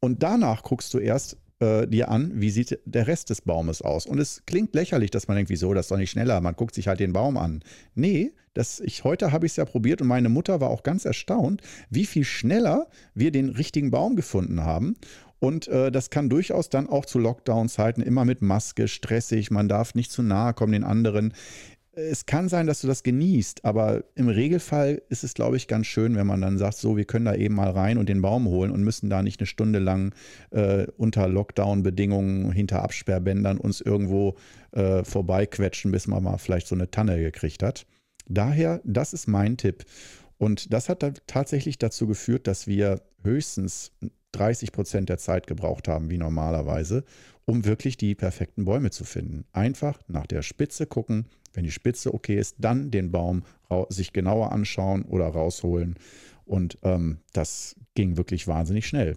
[0.00, 4.06] Und danach guckst du erst äh, dir an, wie sieht der Rest des Baumes aus.
[4.06, 6.76] Und es klingt lächerlich, dass man denkt, wieso, das ist doch nicht schneller, man guckt
[6.76, 7.64] sich halt den Baum an.
[7.96, 11.04] Nee, das, ich, heute habe ich es ja probiert und meine Mutter war auch ganz
[11.04, 14.94] erstaunt, wie viel schneller wir den richtigen Baum gefunden haben.
[15.44, 19.94] Und äh, das kann durchaus dann auch zu Lockdown-Zeiten immer mit Maske, stressig, man darf
[19.94, 21.34] nicht zu nahe kommen den anderen.
[21.92, 25.86] Es kann sein, dass du das genießt, aber im Regelfall ist es, glaube ich, ganz
[25.86, 28.48] schön, wenn man dann sagt, so, wir können da eben mal rein und den Baum
[28.48, 30.14] holen und müssen da nicht eine Stunde lang
[30.50, 34.36] äh, unter Lockdown-Bedingungen hinter Absperrbändern uns irgendwo
[34.72, 37.84] äh, vorbeiquetschen, bis man mal vielleicht so eine Tanne gekriegt hat.
[38.26, 39.84] Daher, das ist mein Tipp.
[40.38, 43.92] Und das hat da tatsächlich dazu geführt, dass wir höchstens
[44.34, 47.04] 30 Prozent der Zeit gebraucht haben, wie normalerweise,
[47.44, 49.44] um wirklich die perfekten Bäume zu finden.
[49.52, 51.26] Einfach nach der Spitze gucken.
[51.52, 53.44] Wenn die Spitze okay ist, dann den Baum
[53.88, 55.96] sich genauer anschauen oder rausholen.
[56.44, 59.16] Und ähm, das ging wirklich wahnsinnig schnell.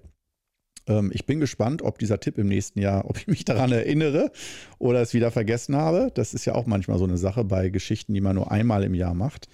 [0.87, 4.31] Ähm, ich bin gespannt, ob dieser Tipp im nächsten Jahr, ob ich mich daran erinnere
[4.79, 6.11] oder es wieder vergessen habe.
[6.13, 8.93] Das ist ja auch manchmal so eine Sache bei Geschichten, die man nur einmal im
[8.93, 9.49] Jahr macht.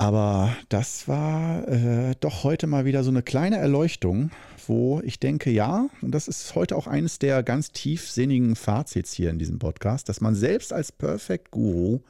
[0.00, 4.30] Aber das war äh, doch heute mal wieder so eine kleine Erleuchtung,
[4.66, 9.28] wo ich denke, ja, und das ist heute auch eines der ganz tiefsinnigen Fazits hier
[9.28, 12.00] in diesem Podcast, dass man selbst als Perfect Guru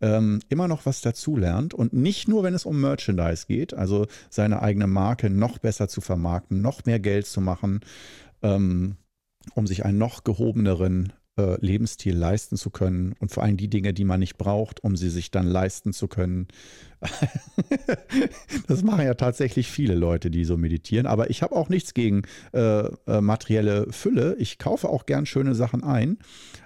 [0.00, 4.60] ähm, immer noch was dazulernt und nicht nur, wenn es um Merchandise geht, also seine
[4.60, 7.82] eigene Marke noch besser zu vermarkten, noch mehr Geld zu machen,
[8.42, 8.96] ähm,
[9.54, 13.94] um sich einen noch gehobeneren äh, Lebensstil leisten zu können und vor allem die Dinge,
[13.94, 16.48] die man nicht braucht, um sie sich dann leisten zu können.
[18.66, 21.06] das machen ja tatsächlich viele Leute, die so meditieren.
[21.06, 22.22] Aber ich habe auch nichts gegen
[22.52, 24.34] äh, äh, materielle Fülle.
[24.38, 26.18] Ich kaufe auch gern schöne Sachen ein.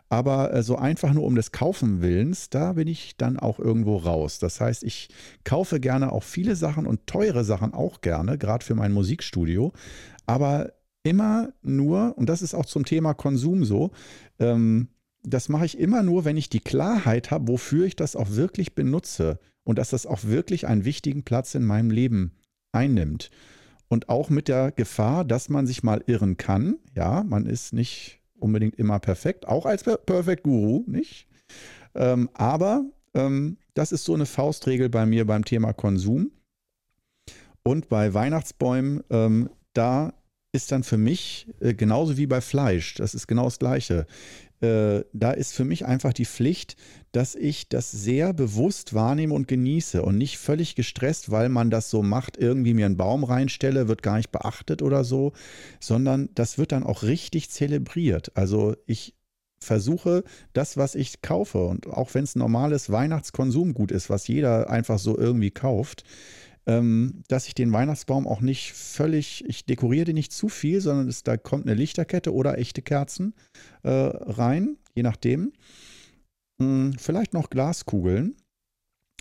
[0.08, 3.98] Aber äh, so einfach nur um des Kaufen willens, da bin ich dann auch irgendwo
[3.98, 4.38] raus.
[4.38, 5.08] Das heißt, ich
[5.44, 9.72] kaufe gerne auch viele Sachen und teure Sachen auch gerne, gerade für mein Musikstudio.
[10.26, 10.72] Aber
[11.02, 13.90] immer nur, und das ist auch zum Thema Konsum so,
[14.38, 14.88] ähm,
[15.24, 18.74] das mache ich immer nur, wenn ich die Klarheit habe, wofür ich das auch wirklich
[18.74, 22.32] benutze und dass das auch wirklich einen wichtigen Platz in meinem Leben
[22.72, 23.30] einnimmt.
[23.88, 26.78] Und auch mit der Gefahr, dass man sich mal irren kann.
[26.94, 31.28] Ja, man ist nicht unbedingt immer perfekt, auch als Perfect Guru, nicht?
[31.94, 32.84] Ähm, aber
[33.14, 36.32] ähm, das ist so eine Faustregel bei mir beim Thema Konsum.
[37.62, 40.14] Und bei Weihnachtsbäumen, ähm, da
[40.52, 44.06] ist dann für mich äh, genauso wie bei Fleisch, das ist genau das Gleiche.
[44.60, 46.76] Äh, da ist für mich einfach die Pflicht,
[47.10, 51.90] dass ich das sehr bewusst wahrnehme und genieße und nicht völlig gestresst, weil man das
[51.90, 55.32] so macht, irgendwie mir einen Baum reinstelle, wird gar nicht beachtet oder so,
[55.80, 58.36] sondern das wird dann auch richtig zelebriert.
[58.36, 59.14] Also ich
[59.58, 60.22] versuche,
[60.52, 65.16] das, was ich kaufe, und auch wenn es normales Weihnachtskonsumgut ist, was jeder einfach so
[65.16, 66.04] irgendwie kauft,
[66.66, 71.08] ähm, dass ich den Weihnachtsbaum auch nicht völlig, ich dekoriere den nicht zu viel, sondern
[71.08, 73.34] es, da kommt eine Lichterkette oder echte Kerzen
[73.82, 75.52] äh, rein, je nachdem.
[76.60, 78.36] Hm, vielleicht noch Glaskugeln.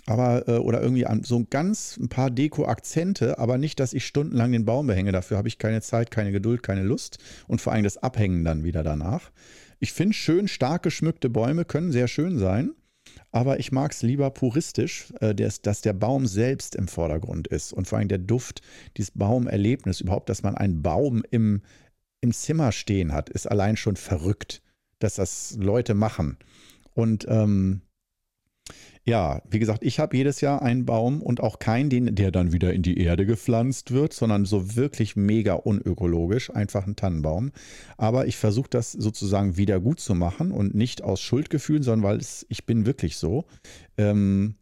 [0.06, 4.50] Aber, äh, oder irgendwie an, so ganz ein paar Deko-Akzente, aber nicht, dass ich stundenlang
[4.50, 5.12] den Baum behänge.
[5.12, 8.64] Dafür habe ich keine Zeit, keine Geduld, keine Lust und vor allem das Abhängen dann
[8.64, 9.30] wieder danach.
[9.78, 12.72] ich finde schön stark geschmückte Bäume können sehr schön sein.
[13.30, 17.86] Aber ich mag es lieber puristisch, äh, dass der Baum selbst im Vordergrund ist und
[17.86, 18.60] vor allem der Duft,
[18.96, 21.62] dieses Baumerlebnis, überhaupt, dass man einen Baum im,
[22.20, 24.62] im Zimmer stehen hat, ist allein schon verrückt,
[24.98, 26.36] dass das Leute machen.
[26.94, 27.82] Und ähm,
[29.04, 32.52] ja, wie gesagt, ich habe jedes Jahr einen Baum und auch keinen, den, der dann
[32.52, 37.50] wieder in die Erde gepflanzt wird, sondern so wirklich mega unökologisch, einfach ein Tannenbaum.
[37.96, 42.18] Aber ich versuche das sozusagen wieder gut zu machen und nicht aus Schuldgefühlen, sondern weil
[42.18, 43.44] es, ich bin wirklich so,
[43.98, 44.54] ähm,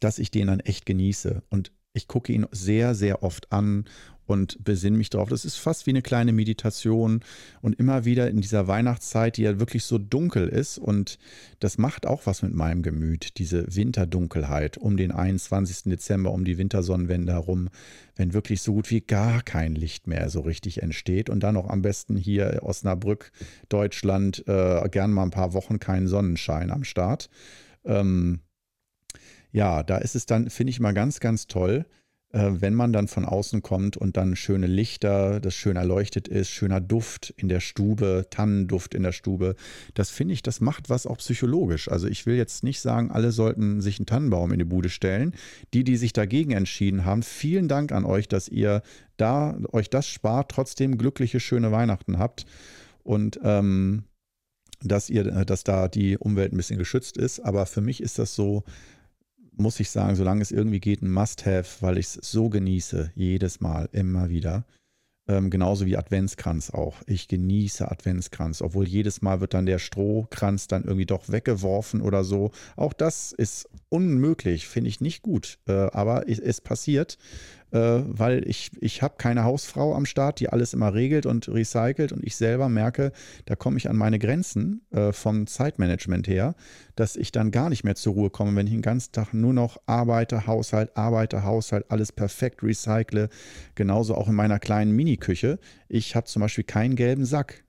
[0.00, 1.42] dass ich den dann echt genieße.
[1.48, 3.84] Und ich gucke ihn sehr, sehr oft an
[4.26, 5.28] und besinne mich darauf.
[5.28, 7.20] Das ist fast wie eine kleine Meditation
[7.62, 11.18] und immer wieder in dieser Weihnachtszeit, die ja wirklich so dunkel ist und
[11.58, 15.90] das macht auch was mit meinem Gemüt, diese Winterdunkelheit um den 21.
[15.90, 17.70] Dezember, um die Wintersonnenwende herum,
[18.14, 21.68] wenn wirklich so gut wie gar kein Licht mehr so richtig entsteht und dann noch
[21.68, 23.32] am besten hier Osnabrück,
[23.68, 27.30] Deutschland, äh, gern mal ein paar Wochen keinen Sonnenschein am Start.
[27.84, 28.40] Ähm,
[29.52, 31.86] ja, da ist es dann, finde ich mal ganz, ganz toll,
[32.32, 36.50] äh, wenn man dann von außen kommt und dann schöne Lichter, das schön erleuchtet ist,
[36.50, 39.56] schöner Duft in der Stube, Tannenduft in der Stube,
[39.94, 41.90] das finde ich, das macht was auch psychologisch.
[41.90, 45.34] Also ich will jetzt nicht sagen, alle sollten sich einen Tannenbaum in die Bude stellen.
[45.74, 48.82] Die, die sich dagegen entschieden haben, vielen Dank an euch, dass ihr
[49.16, 52.46] da euch das spart, trotzdem glückliche, schöne Weihnachten habt
[53.02, 54.04] und ähm,
[54.82, 57.40] dass ihr, dass da die Umwelt ein bisschen geschützt ist.
[57.40, 58.64] Aber für mich ist das so,
[59.56, 63.60] muss ich sagen, solange es irgendwie geht, ein Must-Have, weil ich es so genieße, jedes
[63.60, 64.64] Mal, immer wieder.
[65.28, 66.96] Ähm, genauso wie Adventskranz auch.
[67.06, 72.24] Ich genieße Adventskranz, obwohl jedes Mal wird dann der Strohkranz dann irgendwie doch weggeworfen oder
[72.24, 72.50] so.
[72.76, 75.58] Auch das ist unmöglich, finde ich nicht gut.
[75.66, 77.18] Äh, aber es, es passiert
[77.72, 82.12] äh, weil ich, ich habe keine Hausfrau am Start, die alles immer regelt und recycelt
[82.12, 83.12] und ich selber merke,
[83.46, 86.54] da komme ich an meine Grenzen äh, vom Zeitmanagement her,
[86.96, 89.52] dass ich dann gar nicht mehr zur Ruhe komme, wenn ich den ganzen Tag nur
[89.52, 93.28] noch arbeite, Haushalt, arbeite, Haushalt, alles perfekt recycle.
[93.74, 95.58] Genauso auch in meiner kleinen Mini-Küche.
[95.88, 97.64] Ich habe zum Beispiel keinen gelben Sack.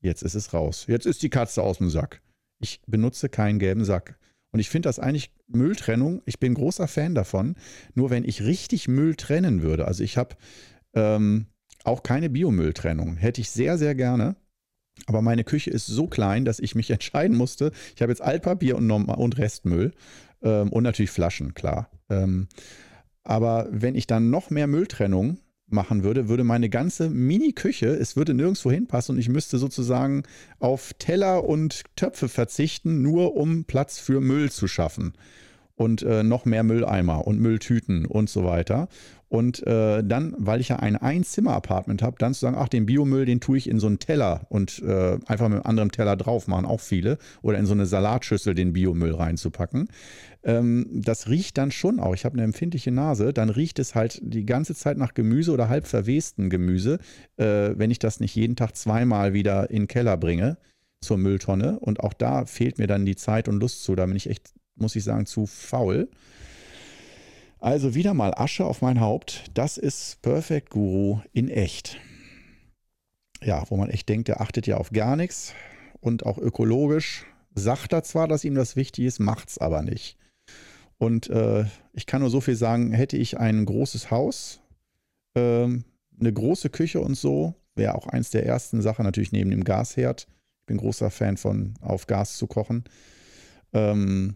[0.00, 0.84] Jetzt ist es raus.
[0.88, 2.22] Jetzt ist die Katze aus dem Sack.
[2.58, 4.19] Ich benutze keinen gelben Sack.
[4.52, 7.54] Und ich finde das eigentlich Mülltrennung, ich bin großer Fan davon.
[7.94, 10.36] Nur wenn ich richtig Müll trennen würde, also ich habe
[10.94, 11.46] ähm,
[11.84, 14.36] auch keine Biomülltrennung, hätte ich sehr, sehr gerne.
[15.06, 17.72] Aber meine Küche ist so klein, dass ich mich entscheiden musste.
[17.94, 19.92] Ich habe jetzt Altpapier und, und Restmüll
[20.42, 21.90] ähm, und natürlich Flaschen, klar.
[22.08, 22.48] Ähm,
[23.22, 25.38] aber wenn ich dann noch mehr Mülltrennung
[25.72, 30.22] machen würde, würde meine ganze Mini-Küche, es würde nirgendwo hinpassen und ich müsste sozusagen
[30.58, 35.14] auf Teller und Töpfe verzichten, nur um Platz für Müll zu schaffen.
[35.76, 38.88] Und äh, noch mehr Mülleimer und Mülltüten und so weiter.
[39.30, 43.24] Und äh, dann, weil ich ja ein Einzimmer-Apartment habe, dann zu sagen, ach, den Biomüll,
[43.26, 46.48] den tue ich in so einen Teller und äh, einfach mit einem anderen Teller drauf
[46.48, 47.16] machen, auch viele.
[47.40, 49.88] Oder in so eine Salatschüssel den Biomüll reinzupacken.
[50.42, 52.14] Ähm, das riecht dann schon auch.
[52.14, 53.32] Ich habe eine empfindliche Nase.
[53.32, 56.98] Dann riecht es halt die ganze Zeit nach Gemüse oder halb verwesten Gemüse,
[57.36, 60.56] äh, wenn ich das nicht jeden Tag zweimal wieder in den Keller bringe
[61.00, 61.78] zur Mülltonne.
[61.80, 63.94] Und auch da fehlt mir dann die Zeit und Lust zu.
[63.94, 66.08] Da bin ich echt, muss ich sagen, zu faul.
[67.58, 69.44] Also wieder mal Asche auf mein Haupt.
[69.52, 71.98] Das ist Perfect Guru in echt.
[73.42, 75.54] Ja, wo man echt denkt, der achtet ja auf gar nichts
[76.00, 80.16] und auch ökologisch sagt er zwar, dass ihm das wichtig ist, macht es aber nicht.
[81.00, 84.60] Und äh, ich kann nur so viel sagen, hätte ich ein großes Haus,
[85.34, 85.84] ähm,
[86.20, 90.26] eine große Küche und so, wäre auch eins der ersten Sachen, natürlich neben dem Gasherd.
[90.28, 92.84] Ich bin großer Fan von auf Gas zu kochen.
[93.72, 94.34] Ähm,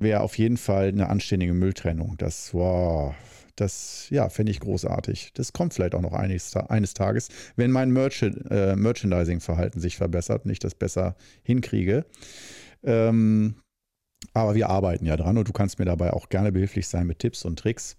[0.00, 2.16] wäre auf jeden Fall eine anständige Mülltrennung.
[2.18, 3.14] Das, wow,
[3.54, 5.30] das, ja, fände ich großartig.
[5.34, 10.44] Das kommt vielleicht auch noch eines, eines Tages, wenn mein Merchand, äh, Merchandising-Verhalten sich verbessert
[10.44, 11.14] und ich das besser
[11.44, 12.04] hinkriege.
[12.82, 13.54] Ähm,
[14.32, 17.18] aber wir arbeiten ja dran und du kannst mir dabei auch gerne behilflich sein mit
[17.18, 17.96] Tipps und Tricks.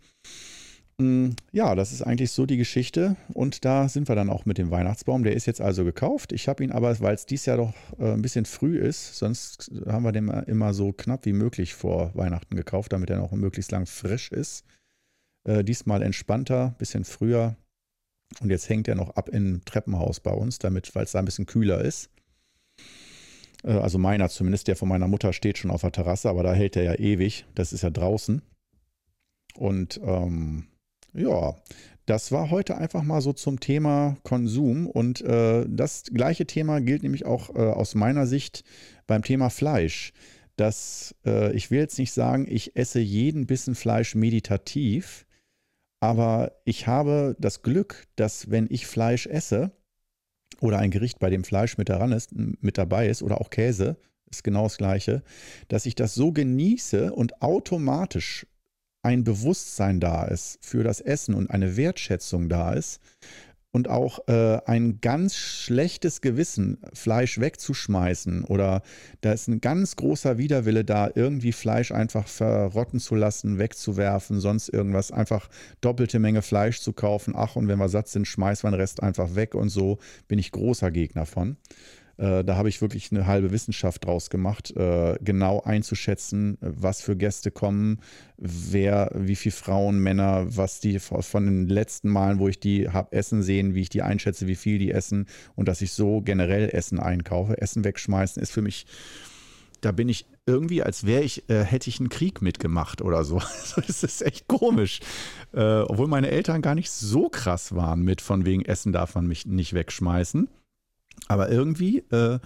[0.97, 3.17] Mm, ja, das ist eigentlich so die Geschichte.
[3.33, 5.23] Und da sind wir dann auch mit dem Weihnachtsbaum.
[5.23, 6.31] Der ist jetzt also gekauft.
[6.31, 9.71] Ich habe ihn aber, weil es dies Jahr doch äh, ein bisschen früh ist, sonst
[9.87, 13.71] haben wir den immer so knapp wie möglich vor Weihnachten gekauft, damit er noch möglichst
[13.71, 14.63] lang frisch ist.
[15.47, 17.57] Äh, diesmal entspannter, ein bisschen früher.
[18.41, 21.25] Und jetzt hängt er noch ab im Treppenhaus bei uns, damit, weil es da ein
[21.25, 22.09] bisschen kühler ist.
[23.65, 26.53] Äh, also meiner zumindest, der von meiner Mutter steht schon auf der Terrasse, aber da
[26.53, 27.45] hält er ja ewig.
[27.55, 28.41] Das ist ja draußen.
[29.57, 30.67] Und ähm,
[31.13, 31.55] ja,
[32.05, 34.87] das war heute einfach mal so zum Thema Konsum.
[34.87, 38.63] Und äh, das gleiche Thema gilt nämlich auch äh, aus meiner Sicht
[39.07, 40.13] beim Thema Fleisch.
[40.55, 45.25] Dass äh, ich will jetzt nicht sagen, ich esse jeden Bissen Fleisch meditativ,
[45.99, 49.71] aber ich habe das Glück, dass wenn ich Fleisch esse,
[50.65, 53.97] oder ein Gericht, bei dem Fleisch mit daran ist, mit dabei ist oder auch Käse,
[54.29, 55.23] ist genau das gleiche,
[55.67, 58.45] dass ich das so genieße und automatisch
[59.01, 62.99] ein Bewusstsein da ist für das Essen und eine Wertschätzung da ist
[63.75, 68.81] und auch äh, ein ganz schlechtes Gewissen, Fleisch wegzuschmeißen oder
[69.19, 74.69] da ist ein ganz großer Widerwille da, irgendwie Fleisch einfach verrotten zu lassen, wegzuwerfen, sonst
[74.69, 75.49] irgendwas, einfach
[75.81, 77.33] doppelte Menge Fleisch zu kaufen.
[77.35, 79.97] Ach, und wenn wir satt sind, schmeißen wir den Rest einfach weg und so
[80.29, 81.57] bin ich großer Gegner von.
[82.17, 87.15] Äh, da habe ich wirklich eine halbe Wissenschaft draus gemacht, äh, genau einzuschätzen, was für
[87.15, 87.99] Gäste kommen,
[88.37, 93.11] wer, wie viele Frauen, Männer, was die von den letzten Malen, wo ich die habe
[93.11, 96.69] essen sehen, wie ich die einschätze, wie viel die essen und dass ich so generell
[96.69, 97.61] Essen einkaufe.
[97.61, 98.85] Essen wegschmeißen ist für mich
[99.81, 103.39] da bin ich irgendwie, als wäre ich, äh, hätte ich einen Krieg mitgemacht oder so.
[103.75, 104.99] das ist echt komisch.
[105.51, 109.45] Obwohl meine Eltern gar nicht so krass waren mit von wegen Essen darf man mich
[109.45, 110.49] nicht wegschmeißen.
[111.27, 112.39] Aber irgendwie äh,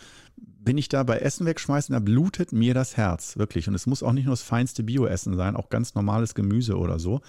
[0.62, 3.68] bin ich da bei Essen wegschmeißen, da blutet mir das Herz, wirklich.
[3.68, 7.00] Und es muss auch nicht nur das feinste Bioessen sein, auch ganz normales Gemüse oder
[7.00, 7.22] so.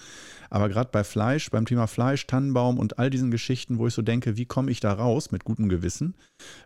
[0.49, 4.01] Aber gerade bei Fleisch, beim Thema Fleisch, Tannenbaum und all diesen Geschichten, wo ich so
[4.01, 6.15] denke, wie komme ich da raus mit gutem Gewissen?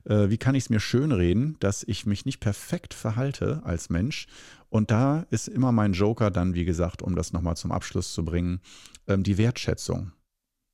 [0.06, 4.28] Äh, wie kann ich es mir schönreden, dass ich mich nicht perfekt verhalte als Mensch?
[4.70, 8.26] Und da ist immer mein Joker dann, wie gesagt, um das nochmal zum Abschluss zu
[8.26, 8.60] bringen,
[9.08, 10.12] ähm, die Wertschätzung.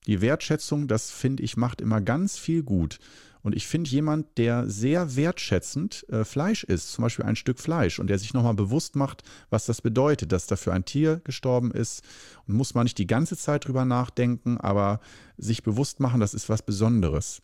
[0.07, 2.97] Die Wertschätzung, das finde ich, macht immer ganz viel gut.
[3.43, 7.99] Und ich finde jemand, der sehr wertschätzend äh, Fleisch isst, zum Beispiel ein Stück Fleisch,
[7.99, 12.03] und der sich nochmal bewusst macht, was das bedeutet, dass dafür ein Tier gestorben ist.
[12.47, 14.99] Und muss man nicht die ganze Zeit drüber nachdenken, aber
[15.37, 17.41] sich bewusst machen, das ist was Besonderes.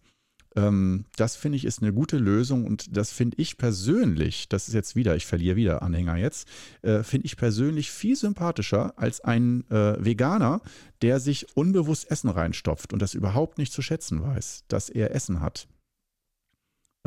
[0.58, 4.74] Ähm, das finde ich ist eine gute Lösung und das finde ich persönlich, das ist
[4.74, 6.48] jetzt wieder, ich verliere wieder Anhänger jetzt,
[6.82, 10.62] äh, finde ich persönlich viel sympathischer als ein äh, Veganer,
[11.04, 15.42] der sich unbewusst Essen reinstopft und das überhaupt nicht zu schätzen weiß, dass er Essen
[15.42, 15.68] hat.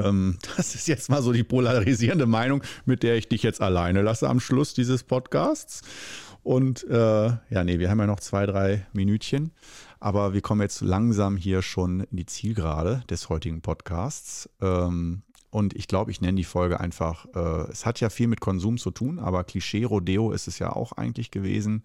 [0.04, 4.02] Ähm, das ist jetzt mal so die polarisierende Meinung, mit der ich dich jetzt alleine
[4.02, 5.82] lasse am Schluss dieses Podcasts.
[6.42, 9.52] Und äh, ja, nee, wir haben ja noch zwei, drei Minütchen.
[9.98, 14.48] Aber wir kommen jetzt langsam hier schon in die Zielgerade des heutigen Podcasts.
[14.62, 18.40] Ähm, und ich glaube, ich nenne die Folge einfach, äh, es hat ja viel mit
[18.40, 21.84] Konsum zu tun, aber Klischee-Rodeo ist es ja auch eigentlich gewesen.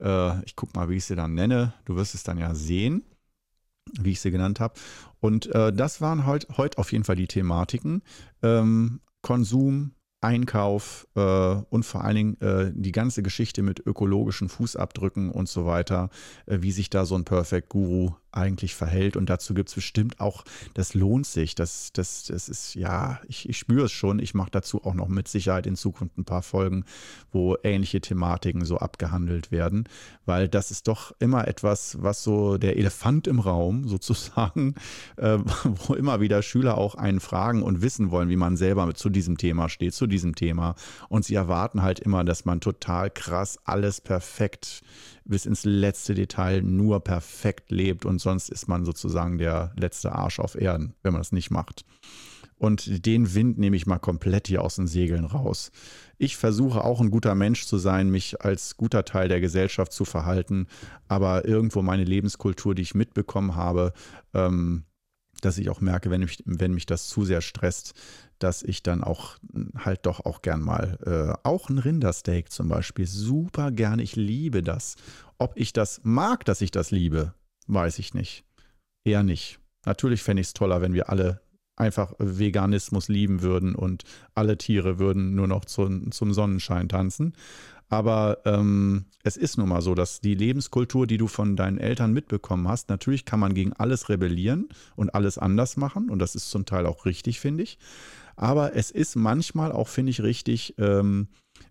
[0.00, 1.74] Äh, ich gucke mal, wie ich sie dann nenne.
[1.84, 3.04] Du wirst es dann ja sehen
[4.00, 4.74] wie ich sie genannt habe.
[5.20, 8.02] Und äh, das waren heute halt, heut auf jeden Fall die Thematiken.
[8.42, 15.30] Ähm, Konsum, Einkauf äh, und vor allen Dingen äh, die ganze Geschichte mit ökologischen Fußabdrücken
[15.30, 16.08] und so weiter,
[16.46, 19.16] äh, wie sich da so ein Perfect Guru eigentlich verhält.
[19.16, 21.54] Und dazu gibt es bestimmt auch, das lohnt sich.
[21.54, 24.18] Das, das, das ist, ja, ich, ich spüre es schon.
[24.18, 26.84] Ich mache dazu auch noch mit Sicherheit in Zukunft ein paar Folgen,
[27.32, 29.88] wo ähnliche Thematiken so abgehandelt werden,
[30.26, 34.74] weil das ist doch immer etwas, was so der Elefant im Raum sozusagen,
[35.16, 39.10] äh, wo immer wieder Schüler auch einen fragen und wissen wollen, wie man selber zu
[39.10, 40.74] diesem Thema steht, zu diesem Thema.
[41.08, 44.82] Und sie erwarten halt immer, dass man total krass alles perfekt
[45.24, 50.38] bis ins letzte Detail nur perfekt lebt und sonst ist man sozusagen der letzte Arsch
[50.40, 51.84] auf Erden, wenn man das nicht macht.
[52.56, 55.72] Und den Wind nehme ich mal komplett hier aus den Segeln raus.
[56.18, 60.04] Ich versuche auch ein guter Mensch zu sein, mich als guter Teil der Gesellschaft zu
[60.04, 60.68] verhalten,
[61.08, 63.92] aber irgendwo meine Lebenskultur, die ich mitbekommen habe,
[64.32, 64.84] ähm,
[65.44, 67.94] dass ich auch merke, wenn mich, wenn mich das zu sehr stresst,
[68.38, 69.36] dass ich dann auch
[69.76, 74.62] halt doch auch gern mal, äh, auch ein Rindersteak zum Beispiel, super gerne, ich liebe
[74.62, 74.96] das.
[75.38, 77.34] Ob ich das mag, dass ich das liebe,
[77.66, 78.44] weiß ich nicht.
[79.04, 79.58] Eher nicht.
[79.84, 81.40] Natürlich fände ich es toller, wenn wir alle
[81.76, 87.34] einfach Veganismus lieben würden und alle Tiere würden nur noch zu, zum Sonnenschein tanzen.
[87.88, 92.12] Aber ähm, es ist nun mal so, dass die Lebenskultur, die du von deinen Eltern
[92.12, 96.10] mitbekommen hast, natürlich kann man gegen alles rebellieren und alles anders machen.
[96.10, 97.78] Und das ist zum Teil auch richtig, finde ich.
[98.36, 101.28] Aber es ist manchmal auch, finde ich, richtig, ähm,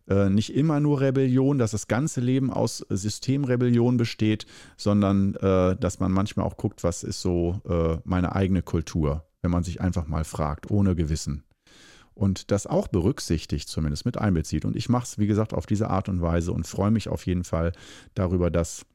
[0.07, 4.45] äh, nicht immer nur Rebellion, dass das ganze Leben aus Systemrebellion besteht,
[4.77, 9.51] sondern äh, dass man manchmal auch guckt, was ist so äh, meine eigene Kultur, wenn
[9.51, 11.43] man sich einfach mal fragt, ohne Gewissen
[12.15, 14.65] und das auch berücksichtigt, zumindest mit einbezieht.
[14.65, 17.25] Und ich mache es, wie gesagt, auf diese Art und Weise und freue mich auf
[17.25, 17.71] jeden Fall
[18.13, 18.85] darüber, dass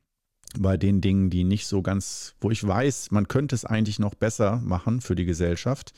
[0.59, 4.15] bei den Dingen, die nicht so ganz, wo ich weiß, man könnte es eigentlich noch
[4.15, 5.93] besser machen für die Gesellschaft,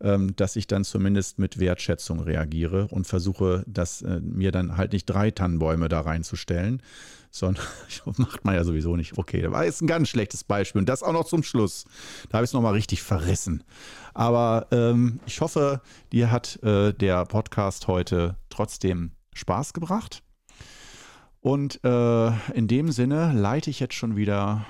[0.00, 4.92] ähm, dass ich dann zumindest mit Wertschätzung reagiere und versuche, dass äh, mir dann halt
[4.92, 6.82] nicht drei Tannenbäume da reinzustellen,
[7.30, 7.64] sondern
[8.16, 9.18] macht man ja sowieso nicht.
[9.18, 11.84] Okay, da war jetzt ein ganz schlechtes Beispiel und das auch noch zum Schluss.
[12.28, 13.64] Da habe ich es nochmal richtig verrissen.
[14.12, 15.80] Aber ähm, ich hoffe,
[16.12, 20.22] dir hat äh, der Podcast heute trotzdem Spaß gebracht.
[21.44, 24.64] Und äh, in dem Sinne leite ich jetzt schon wieder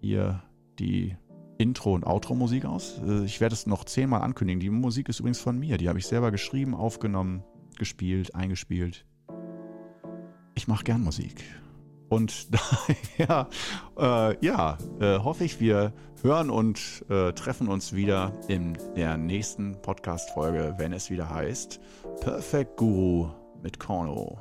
[0.00, 0.42] hier
[0.78, 1.18] die
[1.58, 2.98] Intro- und Outro-Musik aus.
[3.06, 4.58] Äh, ich werde es noch zehnmal ankündigen.
[4.58, 5.76] Die Musik ist übrigens von mir.
[5.76, 7.44] Die habe ich selber geschrieben, aufgenommen,
[7.76, 9.04] gespielt, eingespielt.
[10.54, 11.44] Ich mache gern Musik.
[12.08, 12.48] Und
[13.18, 13.50] daher,
[13.98, 19.82] äh, ja, äh, hoffe ich, wir hören und äh, treffen uns wieder in der nächsten
[19.82, 21.80] Podcast-Folge, wenn es wieder heißt
[22.22, 23.28] Perfect Guru
[23.62, 24.40] mit Korno.